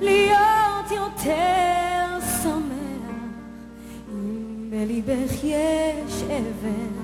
להיות 0.00 0.90
יותר 0.90 2.20
שמח. 2.42 3.12
אם 4.12 4.70
בליבך 4.70 5.44
יש 5.44 6.22
אבן 6.22 6.94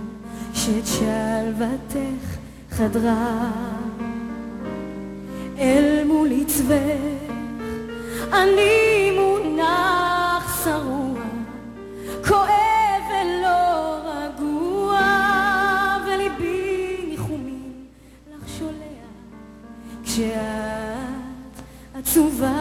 שאת 0.54 0.86
שלוותך 0.86 2.36
חדרה 2.70 3.50
אל 5.58 6.04
מול 6.06 6.28
עצבך, 6.40 7.32
אני 8.32 9.10
מונח 9.18 10.64
שרוע, 10.64 11.20
כואב 12.28 12.63
כשאת 20.14 21.62
עצובה, 21.94 22.52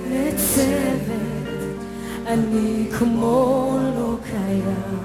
ניצבת, 0.09 1.61
אני 2.27 2.87
כמו 2.99 3.79
לא 3.97 4.17
קיים. 4.31 4.97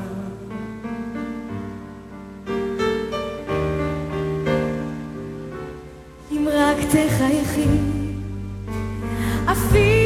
אם 6.31 6.47
רק 6.53 6.77
תחייכי, 6.89 7.67
אפילו 9.45 10.00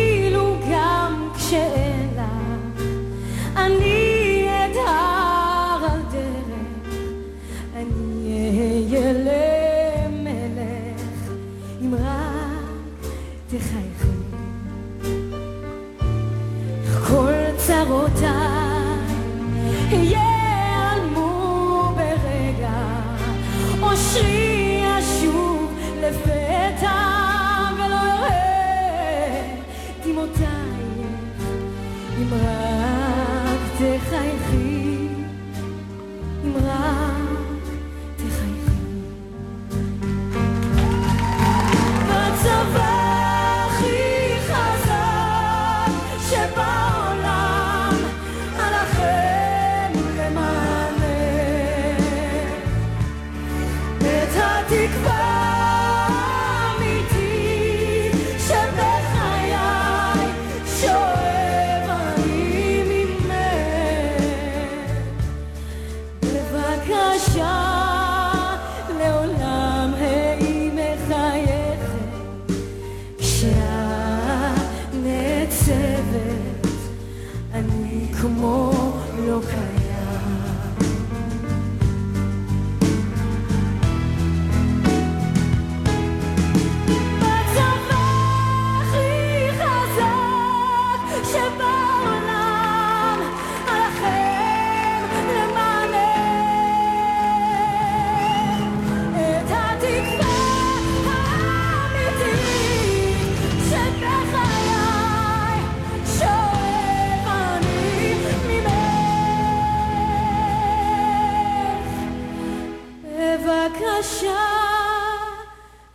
בבקשה, 113.45 114.45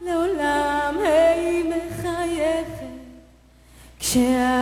לעולם 0.01 0.98
היא 1.03 1.64
מחייכת, 1.64 2.74
כשה... 4.01 4.60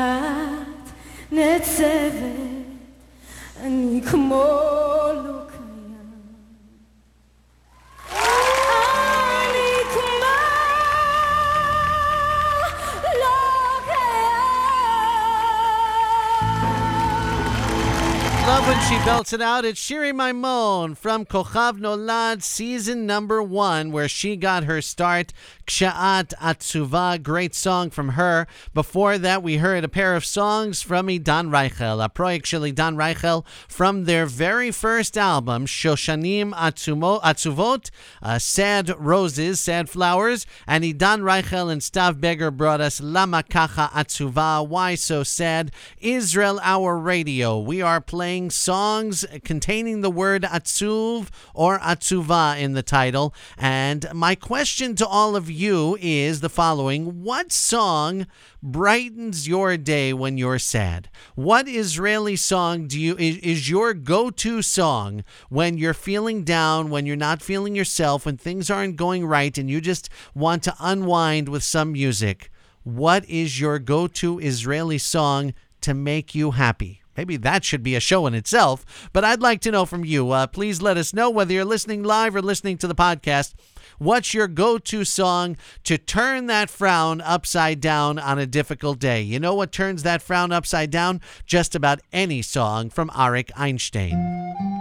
it 19.19 19.43
out. 19.43 19.65
It's 19.65 19.81
Shiri 19.81 20.15
Maimon 20.15 20.95
from 20.95 21.25
Kochav 21.25 21.81
Nolad 21.81 22.41
season 22.41 23.05
number 23.05 23.43
one, 23.43 23.91
where 23.91 24.09
she 24.09 24.37
got 24.37 24.63
her 24.63 24.81
start. 24.81 25.33
Kshaat 25.67 26.33
Atzuva, 26.41 27.21
great 27.21 27.53
song 27.53 27.91
from 27.91 28.11
her. 28.11 28.47
Before 28.73 29.19
that, 29.19 29.43
we 29.43 29.57
heard 29.57 29.83
a 29.83 29.89
pair 29.89 30.15
of 30.15 30.25
songs 30.25 30.83
from 30.83 31.09
Idan 31.09 31.51
Reichel, 31.51 32.03
a 32.03 32.09
project 32.09 32.47
Idan 32.47 32.95
Reichel 32.95 33.45
from 33.67 34.05
their 34.05 34.25
very 34.25 34.71
first 34.71 35.19
album, 35.19 35.67
Shoshanim 35.67 36.53
Atsumo, 36.53 37.21
Atzuvot, 37.23 37.91
uh, 38.23 38.39
Sad 38.39 38.95
Roses, 39.01 39.59
Sad 39.59 39.91
Flowers. 39.91 40.47
And 40.65 40.85
Idan 40.85 41.23
Reichel 41.23 41.73
and 41.73 41.83
Stav 41.83 42.21
Beger 42.21 42.53
brought 42.53 42.81
us 42.81 43.01
Lama 43.01 43.43
Kacha 43.43 43.91
Atzuva, 43.93 44.67
Why 44.67 44.95
So 44.95 45.25
Sad? 45.25 45.73
Israel 45.99 46.61
Hour 46.63 46.97
Radio. 46.97 47.59
We 47.59 47.83
are 47.83 48.01
playing 48.01 48.51
songs 48.51 49.08
songs 49.13 49.41
containing 49.45 50.01
the 50.01 50.11
word 50.11 50.43
atzuv 50.43 51.29
or 51.55 51.79
atzuva 51.79 52.61
in 52.61 52.73
the 52.75 52.83
title. 52.83 53.35
And 53.57 54.07
my 54.13 54.35
question 54.35 54.95
to 54.97 55.07
all 55.07 55.37
of 55.37 55.51
you 55.51 55.97
is 56.01 56.41
the 56.41 56.49
following 56.49 57.23
What 57.23 57.53
song 57.53 58.27
brightens 58.63 59.49
your 59.49 59.77
day 59.77 60.13
when 60.13 60.39
you're 60.39 60.59
sad? 60.59 61.09
What 61.35 61.69
Israeli 61.69 62.37
song 62.37 62.87
do 62.87 63.01
you 63.01 63.17
is, 63.17 63.39
is 63.39 63.71
your 63.71 63.95
go-to 63.95 64.63
song 64.63 65.25
when 65.49 65.79
you're 65.79 65.95
feeling 65.95 66.45
down, 66.45 66.91
when 66.91 67.07
you're 67.07 67.17
not 67.17 67.43
feeling 67.43 67.75
yourself, 67.75 68.27
when 68.27 68.37
things 68.37 68.71
aren't 68.71 68.97
going 68.97 69.27
right 69.27 69.57
and 69.57 69.71
you 69.71 69.81
just 69.81 70.09
want 70.35 70.63
to 70.65 70.75
unwind 70.81 71.49
with 71.49 71.63
some 71.63 71.93
music? 71.93 72.51
What 72.85 73.29
is 73.29 73.61
your 73.61 73.79
go-to 73.79 74.39
Israeli 74.39 74.99
song 74.99 75.55
to 75.83 75.95
make 75.95 76.35
you 76.35 76.53
happy? 76.53 77.03
Maybe 77.19 77.37
that 77.39 77.65
should 77.65 77.83
be 77.83 77.97
a 77.97 78.01
show 78.01 78.29
in 78.29 78.35
itself, 78.35 79.11
but 79.13 79.25
I'd 79.25 79.43
like 79.43 79.61
to 79.63 79.73
know 79.73 79.85
from 79.85 80.05
you. 80.05 80.31
Uh, 80.31 80.47
please 80.47 80.81
let 80.81 80.97
us 80.97 81.13
know 81.13 81.29
whether 81.29 81.53
you're 81.53 81.65
listening 81.65 82.05
live 82.05 82.37
or 82.37 82.41
listening 82.41 82.79
to 82.79 82.87
the 82.87 82.95
podcast. 82.95 83.55
What's 83.99 84.35
your 84.35 84.47
go 84.47 84.79
to 84.79 85.05
song 85.05 85.57
to 85.83 85.99
turn 85.99 86.47
that 86.47 86.71
frown 86.71 87.21
upside 87.21 87.81
down 87.81 88.21
on 88.21 88.39
a 88.39 88.47
difficult 88.47 89.01
day? 89.01 89.21
You 89.21 89.41
know 89.41 89.57
what 89.57 89.73
turns 89.73 90.05
that 90.05 90.23
frown 90.23 90.53
upside 90.53 90.93
down? 90.93 91.21
Just 91.45 91.75
about 91.75 91.99
any 92.13 92.41
song 92.41 92.89
from 92.89 93.11
Arik 93.11 93.51
Einstein. 93.57 94.78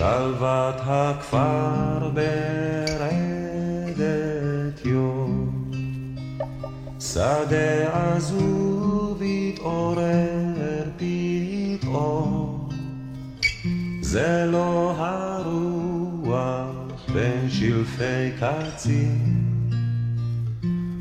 שלוות 0.00 0.74
הכפר 0.78 2.10
ברדת 2.14 3.16
יום, 4.84 5.70
שדה 7.00 7.92
עזוב 7.92 9.22
התעורר 9.22 10.84
פתאום, 10.96 12.68
זה 14.02 14.46
לא 14.52 14.94
הרוח 14.96 16.70
בין 17.12 17.50
שלפי 17.50 18.30
קצין, 18.40 19.44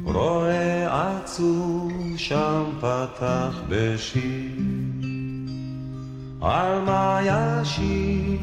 רואה 0.04 1.20
עצוב 1.22 1.91
שם 2.18 2.64
פתח 2.80 3.62
בשיר, 3.70 4.52
על 6.41 6.82
מה 6.82 7.20
ישיר 7.24 8.39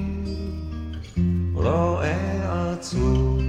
רואה 1.67 2.73
עצוב, 2.73 3.41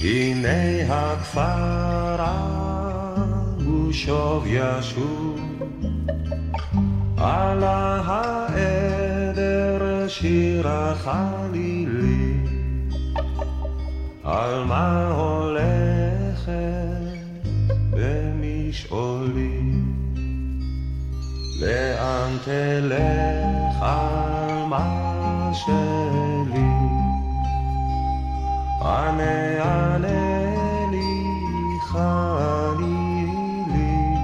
הנה 0.00 0.94
הכפר 0.94 2.24
הוא 3.66 3.92
שוב 3.92 4.44
ישוב, 4.46 5.40
על 7.16 7.62
העדר 7.64 9.30
שיר 10.08 10.68
החלילי, 10.68 12.34
על 14.24 14.64
מה 14.64 15.10
הולכת 15.12 16.50
במשעולי, 17.90 19.60
לאן 21.60 22.36
תלך 22.44 23.82
על 23.82 24.64
מה 24.68 25.50
שלי, 25.54 26.29
ענה 28.80 29.62
ענה 29.62 30.90
לי 30.90 31.24
חני 31.80 33.26
לי, 33.72 34.14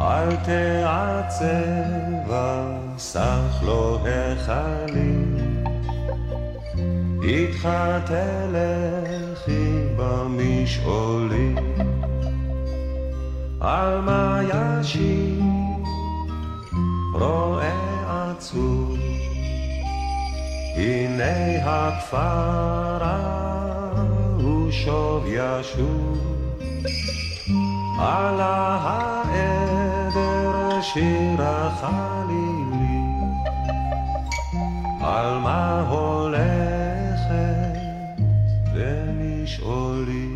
אל 0.00 0.36
תעצב 0.36 1.46
אסך 2.96 3.62
לא 3.62 3.98
החלי, 4.06 5.16
איתך 7.22 7.68
תלכי 8.06 9.82
במשעולי, 9.96 11.54
על 13.60 14.00
מה 14.00 14.40
ישיב? 14.42 15.46
רואה 17.14 18.30
עצוב 18.30 19.15
הנה 20.76 21.64
הכפר 21.64 23.04
ההוא 23.04 24.70
שוב 24.70 25.24
ישוב. 25.26 26.36
על 27.98 28.40
העדר 28.40 29.66
שיר 30.82 31.42
החלילי. 31.42 33.00
על 35.00 35.38
מה 35.38 35.86
הולכת 35.88 37.36
במשעולי 38.74 40.28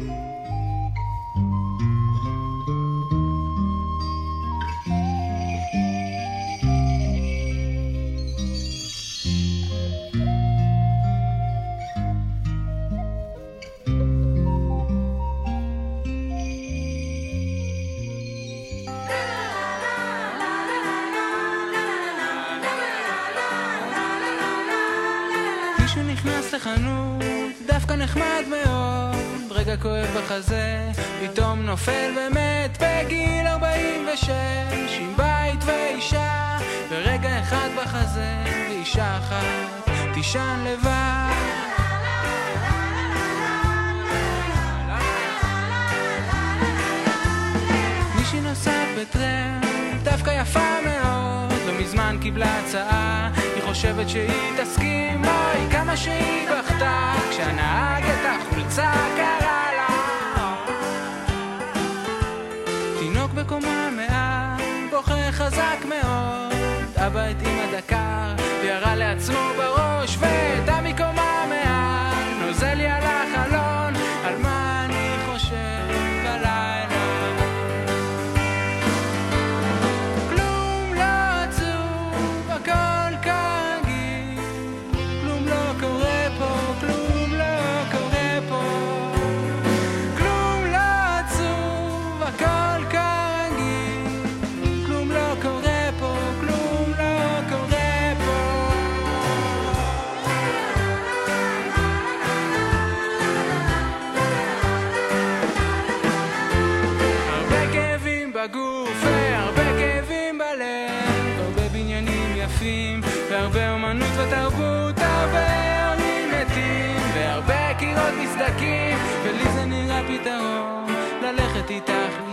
פתרון 120.10 120.86
ללכת 121.22 121.70
איתך 121.70 122.29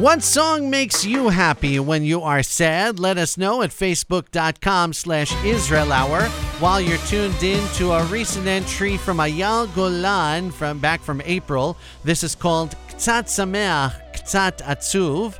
What 0.00 0.22
song 0.22 0.70
makes 0.70 1.04
you 1.04 1.28
happy 1.28 1.78
when 1.78 2.04
you 2.04 2.22
are 2.22 2.42
sad? 2.42 2.98
Let 2.98 3.18
us 3.18 3.36
know 3.36 3.60
at 3.60 3.68
facebook.com 3.68 4.94
slash 4.94 5.30
Israel 5.44 5.92
Hour. 5.92 6.22
While 6.58 6.80
you're 6.80 7.04
tuned 7.12 7.42
in 7.42 7.62
to 7.74 7.92
a 7.92 8.02
recent 8.04 8.46
entry 8.46 8.96
from 8.96 9.18
Eyal 9.18 9.68
Golan 9.74 10.52
from 10.52 10.78
back 10.78 11.02
from 11.02 11.20
April, 11.26 11.76
this 12.02 12.24
is 12.24 12.34
called 12.34 12.74
Ktsat 12.88 13.26
Sameach, 13.28 13.92
Ktsat 14.14 14.62
Atzuv. 14.62 15.38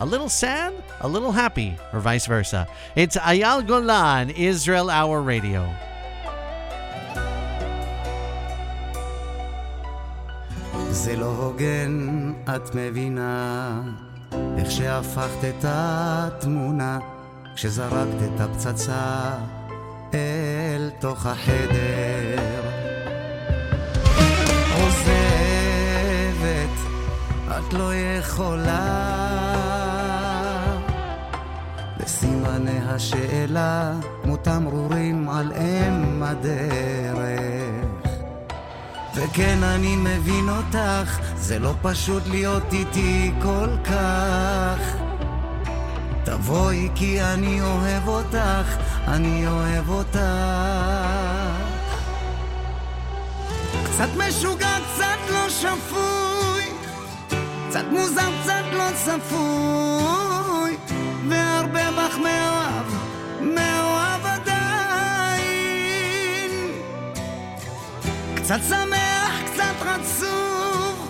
A 0.00 0.04
little 0.04 0.28
sad, 0.28 0.74
a 1.00 1.06
little 1.06 1.30
happy, 1.30 1.78
or 1.92 2.00
vice 2.00 2.26
versa. 2.26 2.66
It's 2.96 3.16
Eyal 3.16 3.64
Golan, 3.64 4.30
Israel 4.30 4.90
Hour 4.90 5.22
Radio. 5.22 5.72
זה 10.90 11.16
לא 11.16 11.26
הוגן 11.26 12.33
את 12.48 12.74
מבינה, 12.74 13.80
איך 14.58 14.70
שהפכת 14.70 15.44
את 15.48 15.64
התמונה, 15.68 16.98
כשזרקת 17.54 18.22
את 18.24 18.40
הפצצה 18.40 19.30
אל 20.14 20.90
תוך 20.98 21.26
החדר. 21.26 22.62
עוזבת, 24.74 25.94
את 27.48 27.72
לא 27.72 27.94
יכולה, 27.94 29.14
לסימני 32.00 32.78
השאלה, 32.88 33.92
כמו 34.22 34.36
תמרורים 34.36 35.28
על 35.28 35.52
אם 35.52 36.22
הדרך. 36.22 37.63
וכן, 39.16 39.62
אני 39.62 39.96
מבין 39.96 40.48
אותך, 40.48 41.18
זה 41.36 41.58
לא 41.58 41.74
פשוט 41.82 42.22
להיות 42.26 42.72
איתי 42.72 43.32
כל 43.42 43.68
כך. 43.84 44.96
תבואי 46.24 46.88
כי 46.94 47.22
אני 47.22 47.60
אוהב 47.62 48.08
אותך, 48.08 48.76
אני 49.08 49.46
אוהב 49.46 49.88
אותך. 49.88 50.18
קצת 53.84 54.08
משוגע, 54.16 54.76
קצת 54.94 55.18
לא 55.32 55.48
שפוי, 55.48 56.64
קצת 57.68 57.84
מוזר, 57.90 58.30
קצת 58.42 58.64
לא 58.72 58.88
צפוי, 58.94 60.76
והרבה 61.28 61.90
מאוהב, 61.90 62.63
קצת 68.44 68.60
שמח, 68.68 69.40
קצת 69.52 69.74
רצוף, 69.80 71.08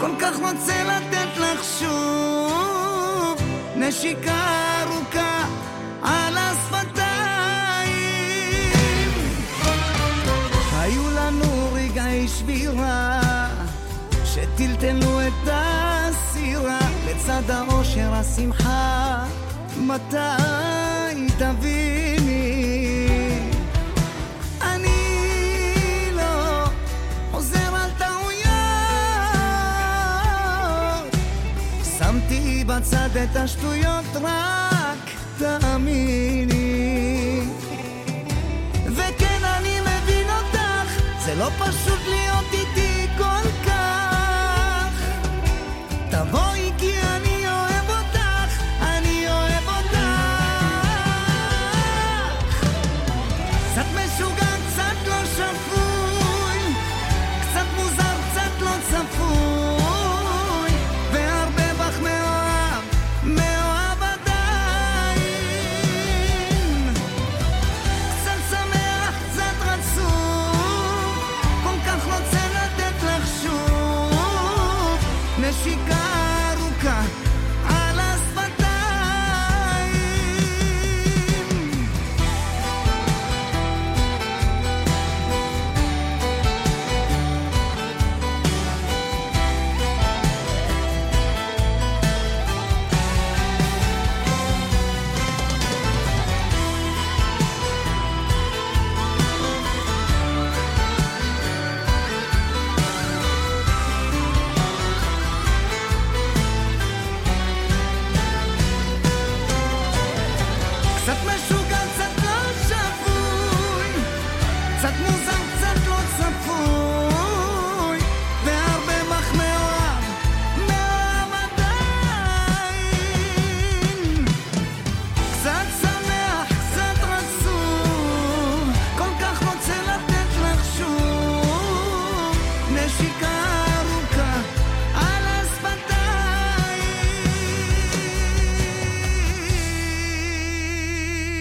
כל 0.00 0.10
כך 0.20 0.36
רוצה 0.36 0.84
לתת 0.84 1.36
לך 1.36 1.64
שוב. 1.78 3.38
נשיקה 3.76 4.82
ארוכה 4.82 5.44
על 6.02 6.34
השפתיים. 6.38 7.90
היו 10.78 11.10
לנו 11.10 11.70
רגעי 11.72 12.28
שבירה 12.28 13.20
שטלטלו 14.24 15.20
את 15.20 15.48
הסירה. 15.52 16.78
לצד 17.06 17.50
האושר 17.50 18.14
השמחה 18.14 19.24
מתי 19.76 21.26
תביני 21.38 21.69
בצד 32.80 33.16
את 33.16 33.36
השטויות 33.36 34.04
רק 34.22 34.69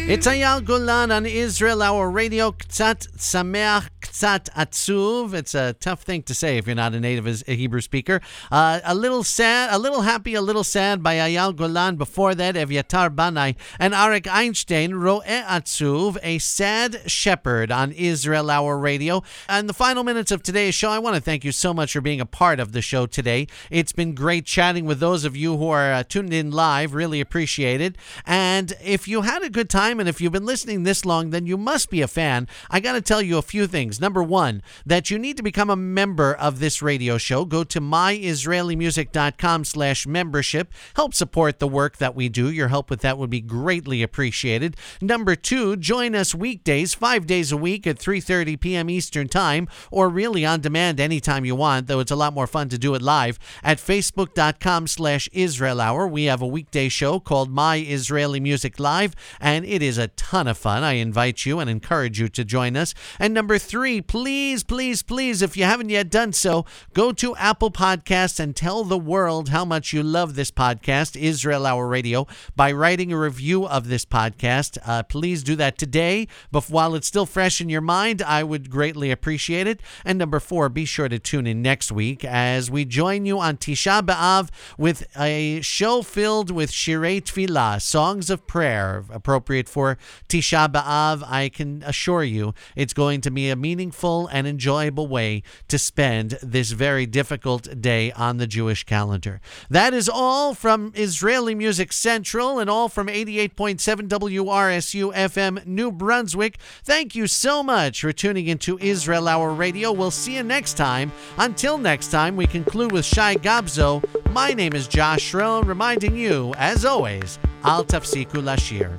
Itay 0.10 0.44
Al-Golan 0.44 1.12
on 1.12 1.28
Israel, 1.28 1.84
Hour 1.84 2.10
Radio. 2.10 2.52
Ktsat 2.52 3.10
Sameach 3.16 3.99
Ktsat 4.20 4.50
Atzuv. 4.54 5.34
It's 5.34 5.56
a 5.56 5.74
tough 5.74 6.02
thing 6.02 6.24
to 6.24 6.34
say 6.34 6.58
if 6.58 6.68
you're 6.68 6.76
not 6.76 6.94
a 6.94 7.00
native 7.00 7.42
Hebrew 7.48 7.80
speaker. 7.80 8.20
Uh, 8.52 8.82
a 8.84 8.94
little 8.94 9.24
sad, 9.24 9.74
a 9.74 9.80
little 9.80 10.02
happy, 10.02 10.34
a 10.34 10.42
little 10.42 10.66
sad 10.66 11.02
by 11.02 11.16
Eyal 11.16 11.56
Golan. 11.56 11.96
Before 11.96 12.36
that, 12.36 12.56
Evyatar 12.56 13.16
Banai 13.16 13.56
and 13.80 13.94
Arik 13.94 14.28
Einstein, 14.30 14.92
Ro'e 14.92 15.44
Atzuv, 15.46 16.18
a 16.22 16.38
sad 16.40 17.10
shepherd 17.10 17.72
on 17.72 17.94
Israel 17.94 18.50
Hour 18.50 18.78
Radio. 18.78 19.24
And 19.48 19.70
the 19.70 19.74
final 19.74 20.04
minutes 20.04 20.32
of 20.32 20.44
today's 20.44 20.76
show, 20.76 20.90
I 20.90 21.00
want 21.00 21.16
to 21.16 21.22
thank 21.22 21.46
you 21.46 21.54
so 21.54 21.74
much 21.74 21.94
for 21.94 22.02
being 22.02 22.20
a 22.20 22.26
part 22.26 22.60
of 22.60 22.74
the 22.74 22.82
show 22.82 23.06
today. 23.06 23.48
It's 23.72 23.94
been 23.94 24.16
great 24.16 24.46
chatting 24.46 24.86
with 24.86 25.00
those 25.00 25.24
of 25.24 25.38
you 25.38 25.56
who 25.56 25.70
are 25.70 25.94
uh, 25.94 26.04
tuned 26.04 26.34
in 26.34 26.52
live. 26.52 26.94
Really 26.94 27.22
appreciate 27.22 27.80
it. 27.80 27.96
And 28.26 28.74
if 28.84 29.08
you 29.08 29.22
had 29.22 29.44
a 29.44 29.50
good 29.50 29.70
time 29.70 29.98
and 29.98 30.10
if 30.10 30.20
you've 30.20 30.34
been 30.34 30.46
listening 30.46 30.84
this 30.84 31.06
long, 31.06 31.30
then 31.30 31.46
you 31.46 31.56
must 31.56 31.90
be 31.90 32.02
a 32.02 32.08
fan. 32.08 32.50
I 32.70 32.82
got 32.82 32.94
to 32.94 33.02
tell 33.02 33.22
you 33.22 33.38
a 33.38 33.42
few 33.42 33.66
things. 33.66 34.02
Number 34.02 34.09
one, 34.18 34.64
that 34.86 35.12
you 35.12 35.20
need 35.20 35.38
to 35.38 35.44
become 35.44 35.70
a 35.70 35.76
member 35.76 36.34
of 36.34 36.60
this 36.60 36.82
radio 36.82 37.18
show. 37.18 37.46
Go 37.46 37.64
to 37.64 37.80
myisraelimusic.com 37.80 39.64
slash 39.64 40.08
membership. 40.08 40.74
Help 40.96 41.14
support 41.14 41.60
the 41.60 41.68
work 41.68 41.98
that 41.98 42.16
we 42.16 42.30
do. 42.30 42.50
Your 42.50 42.70
help 42.70 42.90
with 42.90 43.02
that 43.02 43.18
would 43.18 43.30
be 43.30 43.42
greatly 43.42 44.02
appreciated. 44.02 44.76
Number 45.02 45.36
two, 45.36 45.76
join 45.78 46.16
us 46.16 46.34
weekdays, 46.34 46.94
five 46.94 47.28
days 47.28 47.52
a 47.52 47.58
week 47.58 47.86
at 47.86 48.00
3.30 48.00 48.60
p.m. 48.60 48.90
Eastern 48.90 49.28
Time, 49.28 49.68
or 49.92 50.10
really 50.10 50.46
on 50.46 50.62
demand 50.62 51.00
anytime 51.00 51.46
you 51.46 51.56
want, 51.56 51.88
though 51.88 52.00
it's 52.00 52.12
a 52.12 52.16
lot 52.16 52.34
more 52.34 52.48
fun 52.48 52.70
to 52.70 52.78
do 52.78 52.96
it 52.96 53.02
live, 53.02 53.38
at 53.64 53.78
facebook.com 53.78 54.88
slash 54.88 55.30
Israel 55.32 55.80
Hour. 55.80 56.08
We 56.08 56.26
have 56.26 56.42
a 56.42 56.48
weekday 56.48 56.90
show 56.90 57.20
called 57.20 57.52
My 57.52 57.78
Israeli 57.78 58.40
Music 58.40 58.80
Live, 58.80 59.16
and 59.40 59.66
it 59.66 59.82
is 59.82 59.98
a 59.98 60.08
ton 60.10 60.48
of 60.48 60.58
fun. 60.58 60.84
I 60.84 60.94
invite 60.94 61.46
you 61.46 61.60
and 61.60 61.70
encourage 61.70 62.20
you 62.20 62.28
to 62.30 62.44
join 62.44 62.76
us. 62.76 62.94
And 63.20 63.34
number 63.34 63.58
three, 63.58 63.99
please, 64.02 64.64
please, 64.64 65.04
please, 65.04 65.42
if 65.42 65.56
you 65.56 65.64
haven't 65.64 65.90
yet 65.90 66.10
done 66.10 66.34
so, 66.34 66.66
go 66.94 67.12
to 67.12 67.36
Apple 67.36 67.72
Podcasts 67.72 68.40
and 68.40 68.56
tell 68.56 68.84
the 68.84 68.98
world 68.98 69.50
how 69.50 69.66
much 69.66 69.94
you 69.94 70.04
love 70.04 70.36
this 70.36 70.52
podcast, 70.52 71.20
Israel 71.20 71.66
Hour 71.66 71.88
Radio, 71.88 72.28
by 72.56 72.72
writing 72.72 73.12
a 73.12 73.20
review 73.20 73.68
of 73.68 73.88
this 73.88 74.06
podcast. 74.06 74.78
Uh, 74.86 75.04
please 75.04 75.44
do 75.44 75.56
that 75.56 75.78
today, 75.78 76.28
but 76.52 76.66
while 76.66 76.96
it's 76.96 77.08
still 77.08 77.26
fresh 77.26 77.62
in 77.62 77.70
your 77.70 77.82
mind, 77.82 78.22
I 78.22 78.44
would 78.44 78.70
greatly 78.70 79.12
appreciate 79.12 79.68
it. 79.68 79.82
And 80.06 80.18
number 80.18 80.40
four, 80.40 80.70
be 80.70 80.86
sure 80.86 81.10
to 81.10 81.20
tune 81.20 81.48
in 81.48 81.62
next 81.62 81.92
week 81.92 82.24
as 82.26 82.70
we 82.70 82.86
join 82.86 83.26
you 83.26 83.40
on 83.40 83.58
Tisha 83.58 84.02
B'Av 84.02 84.50
with 84.78 85.08
a 85.18 85.62
show 85.62 86.02
filled 86.02 86.52
with 86.52 86.72
Shirei 86.72 87.22
Tfilah, 87.22 87.82
songs 87.82 88.30
of 88.30 88.48
prayer, 88.48 89.06
appropriate 89.10 89.70
for 89.70 89.98
Tisha 90.28 90.72
B'Av. 90.72 91.24
I 91.28 91.50
can 91.50 91.84
assure 91.84 92.24
you 92.24 92.54
it's 92.76 92.94
going 92.94 93.22
to 93.22 93.32
be 93.32 93.50
a 93.50 93.56
meaningful 93.90 94.28
and 94.32 94.46
enjoyable 94.46 95.08
way 95.08 95.42
to 95.68 95.78
spend 95.80 96.38
this 96.44 96.72
very 96.72 97.08
difficult 97.08 97.82
day 97.82 98.12
on 98.12 98.38
the 98.38 98.46
Jewish 98.46 98.84
calendar. 98.84 99.42
That 99.70 99.94
is 99.96 100.08
all 100.08 100.54
from 100.54 100.92
Israeli 100.96 101.56
Music 101.56 101.92
Central 101.92 102.60
and 102.60 102.70
all 102.70 102.88
from 102.88 103.08
88.7 103.08 104.08
WRSU 104.08 105.12
FM 105.14 105.66
New 105.66 105.92
Brunswick. 105.92 106.58
Thank 106.84 107.16
you 107.16 107.26
so 107.26 107.64
much 107.64 108.02
for 108.02 108.14
tuning 108.14 108.48
into 108.48 108.78
Israel 108.80 109.28
Hour 109.28 109.54
Radio. 109.54 109.92
We'll 109.92 110.12
see 110.12 110.36
you 110.36 110.44
next 110.44 110.76
time. 110.76 111.12
Until 111.40 111.80
next 111.80 112.12
time, 112.12 112.36
we 112.36 112.46
conclude 112.46 112.92
with 112.92 113.06
Shai 113.06 113.36
Gabso. 113.36 114.04
My 114.32 114.54
name 114.54 114.74
is 114.74 114.88
Josh 114.88 115.32
Schroen, 115.32 115.66
reminding 115.66 116.16
you, 116.16 116.54
as 116.58 116.86
always, 116.86 117.40
Al 117.64 117.84
תפסיקו 117.84 118.42
Lashir. 118.42 118.90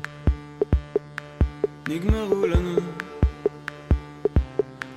נגמרו 1.88 2.46
לנו 2.46 2.89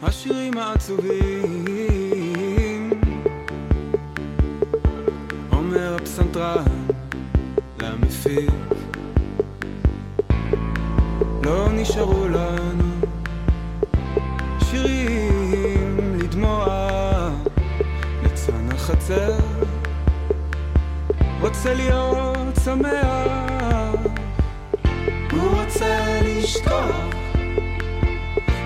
השירים 0.05 0.57
העצובים. 0.57 1.81
אומר 5.51 5.95
הפסנתרן 5.95 6.63
למפיק 7.81 8.51
לא 11.43 11.67
נשארו 11.71 12.27
לנו 12.27 12.83
שירים 14.69 16.17
לדמוע 16.19 16.65
ליצן 18.23 18.71
החצר. 18.71 19.37
רוצה 21.41 21.73
להיות 21.73 22.55
שמח 22.63 23.93
הוא 25.31 25.61
רוצה 25.61 26.19
לשכוח 26.23 27.22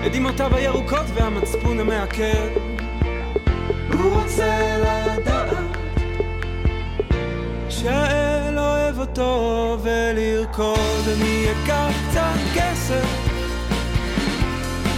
את 0.06 0.12
דמעותיו 0.12 0.54
הירוקות 0.54 1.06
והמצפון 1.14 1.80
המעכב 1.80 2.48
הוא 3.92 4.20
רוצה 4.20 4.78
לדעת 4.78 5.56
שהאל 7.68 8.58
אוהב 8.58 8.98
אותו 8.98 9.76
ולרקוד. 9.82 11.04
אני 11.16 11.46
אקח 11.50 11.90
קצת 12.10 12.38
כסף 12.54 13.06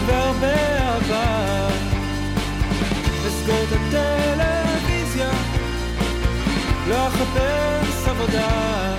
והרבה 0.06 0.78
אהבה. 0.78 1.68
אסגור 3.28 3.62
את 3.68 3.72
הטלוויזיה 3.72 5.30
לא 6.88 7.06
אחפש 7.08 8.08
עבודה. 8.08 8.94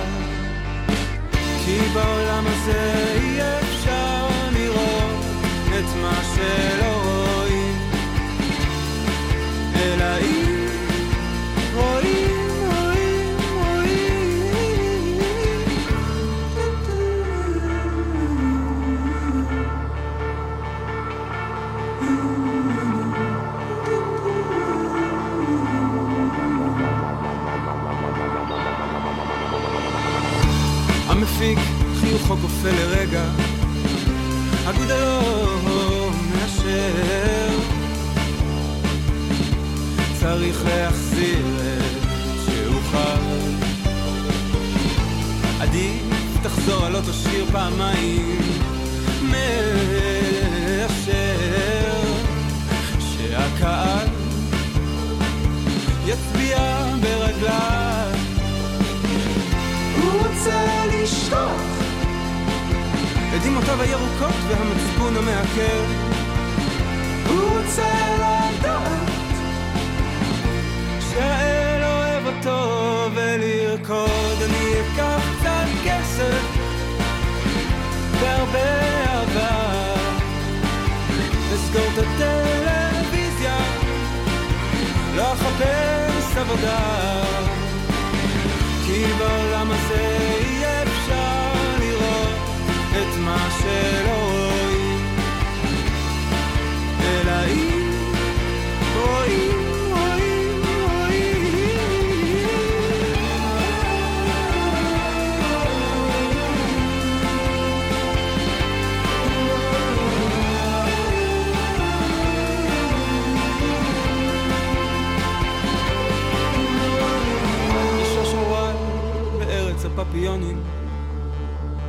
כי 1.64 1.78
בעולם 1.94 2.44
הזה 2.46 2.94
אי 3.14 3.40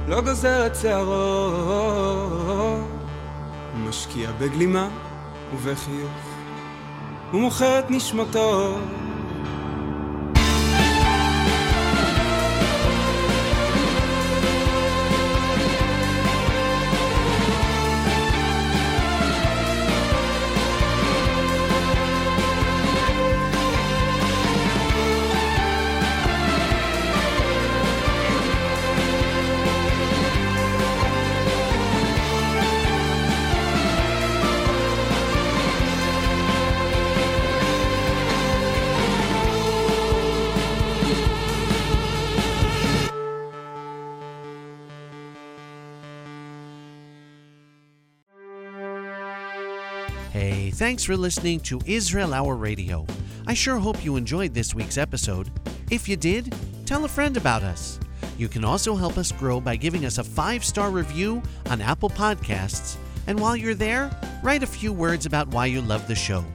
לא 0.08 0.22
גוזר 0.22 0.68
את 0.68 0.76
שערו 0.76 1.52
משקיע 3.76 4.32
בגלימה 4.32 4.90
ובחיוך 5.56 6.12
הוא 7.32 7.42
מוכר 7.42 7.80
את 7.80 7.92
נשמתו 7.92 8.78
thanks 50.94 51.06
for 51.06 51.18
listening 51.18 51.60
to 51.60 51.82
Israel 51.88 52.36
Hour 52.36 52.56
Radio. 52.56 53.04
I 53.48 53.56
sure 53.56 53.80
hope 53.80 54.06
you 54.06 54.16
enjoyed 54.16 54.54
this 54.54 54.76
week's 54.76 55.00
episode. 55.00 55.50
If 55.90 56.08
you 56.08 56.16
did, 56.16 56.54
tell 56.86 57.04
a 57.04 57.08
friend 57.08 57.36
about 57.36 57.64
us. 57.64 58.00
You 58.38 58.48
can 58.48 58.64
also 58.64 58.96
help 58.96 59.18
us 59.18 59.32
grow 59.32 59.60
by 59.60 59.76
giving 59.76 60.06
us 60.06 60.20
a 60.20 60.24
five 60.24 60.64
star 60.64 60.92
review 60.92 61.42
on 61.72 61.82
Apple 61.82 62.12
Podcasts. 62.12 62.98
And 63.26 63.40
while 63.40 63.56
you're 63.56 63.74
there, 63.74 64.12
write 64.44 64.62
a 64.62 64.68
few 64.68 64.94
words 64.94 65.26
about 65.26 65.48
why 65.48 65.66
you 65.66 65.82
love 65.82 66.08
the 66.08 66.14
show. 66.14 66.46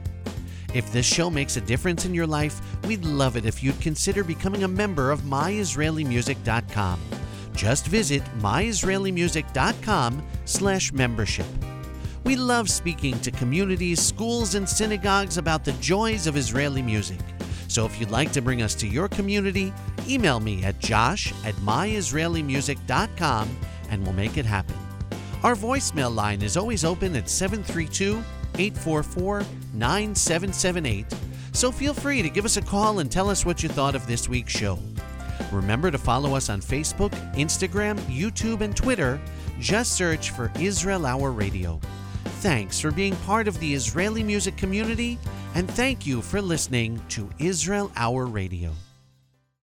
If 0.73 0.89
this 0.93 1.05
show 1.05 1.29
makes 1.29 1.57
a 1.57 1.61
difference 1.61 2.05
in 2.05 2.13
your 2.13 2.27
life, 2.27 2.61
we'd 2.85 3.03
love 3.03 3.35
it 3.35 3.45
if 3.45 3.61
you'd 3.61 3.81
consider 3.81 4.23
becoming 4.23 4.63
a 4.63 4.69
member 4.69 5.11
of 5.11 5.23
myisraelimusic.com. 5.23 7.01
Just 7.57 7.87
visit 7.87 8.23
myisraelimusic.com 8.39 10.23
slash 10.45 10.93
membership. 10.93 11.45
We 12.23 12.35
love 12.35 12.69
speaking 12.69 13.19
to 13.21 13.31
communities, 13.31 14.01
schools, 14.01 14.55
and 14.55 14.67
synagogues 14.67 15.37
about 15.37 15.63
the 15.63 15.71
joys 15.73 16.27
of 16.27 16.35
Israeli 16.35 16.81
music. 16.81 17.19
So 17.67 17.85
if 17.85 17.99
you'd 17.99 18.11
like 18.11 18.31
to 18.33 18.41
bring 18.41 18.61
us 18.61 18.75
to 18.75 18.87
your 18.87 19.07
community, 19.07 19.73
email 20.07 20.39
me 20.39 20.63
at 20.63 20.79
josh 20.79 21.33
at 21.45 21.55
myisraelimusic.com 21.55 23.57
and 23.89 24.03
we'll 24.03 24.13
make 24.13 24.37
it 24.37 24.45
happen. 24.45 24.75
Our 25.43 25.55
voicemail 25.55 26.13
line 26.13 26.41
is 26.41 26.57
always 26.57 26.83
open 26.83 27.15
at 27.15 27.29
732 27.29 28.21
844 28.57 29.45
9778, 29.73 31.05
so 31.53 31.71
feel 31.71 31.93
free 31.93 32.21
to 32.21 32.29
give 32.29 32.43
us 32.43 32.57
a 32.57 32.61
call 32.61 32.99
and 32.99 33.11
tell 33.11 33.29
us 33.29 33.45
what 33.45 33.63
you 33.63 33.69
thought 33.69 33.95
of 33.95 34.05
this 34.07 34.27
week's 34.27 34.51
show. 34.51 34.77
Remember 35.51 35.91
to 35.91 35.97
follow 35.97 36.35
us 36.35 36.49
on 36.49 36.61
Facebook, 36.61 37.11
Instagram, 37.35 37.97
YouTube, 38.01 38.61
and 38.61 38.75
Twitter. 38.75 39.19
Just 39.59 39.93
search 39.93 40.31
for 40.31 40.51
Israel 40.59 41.05
Hour 41.05 41.31
Radio. 41.31 41.79
Thanks 42.39 42.79
for 42.79 42.89
being 42.89 43.17
part 43.17 43.49
of 43.49 43.59
the 43.59 43.73
Israeli 43.73 44.23
music 44.23 44.55
community, 44.55 45.19
and 45.55 45.69
thank 45.69 46.07
you 46.07 46.21
for 46.21 46.41
listening 46.41 47.01
to 47.09 47.29
Israel 47.37 47.91
Hour 47.97 48.27
Radio. 48.27 48.71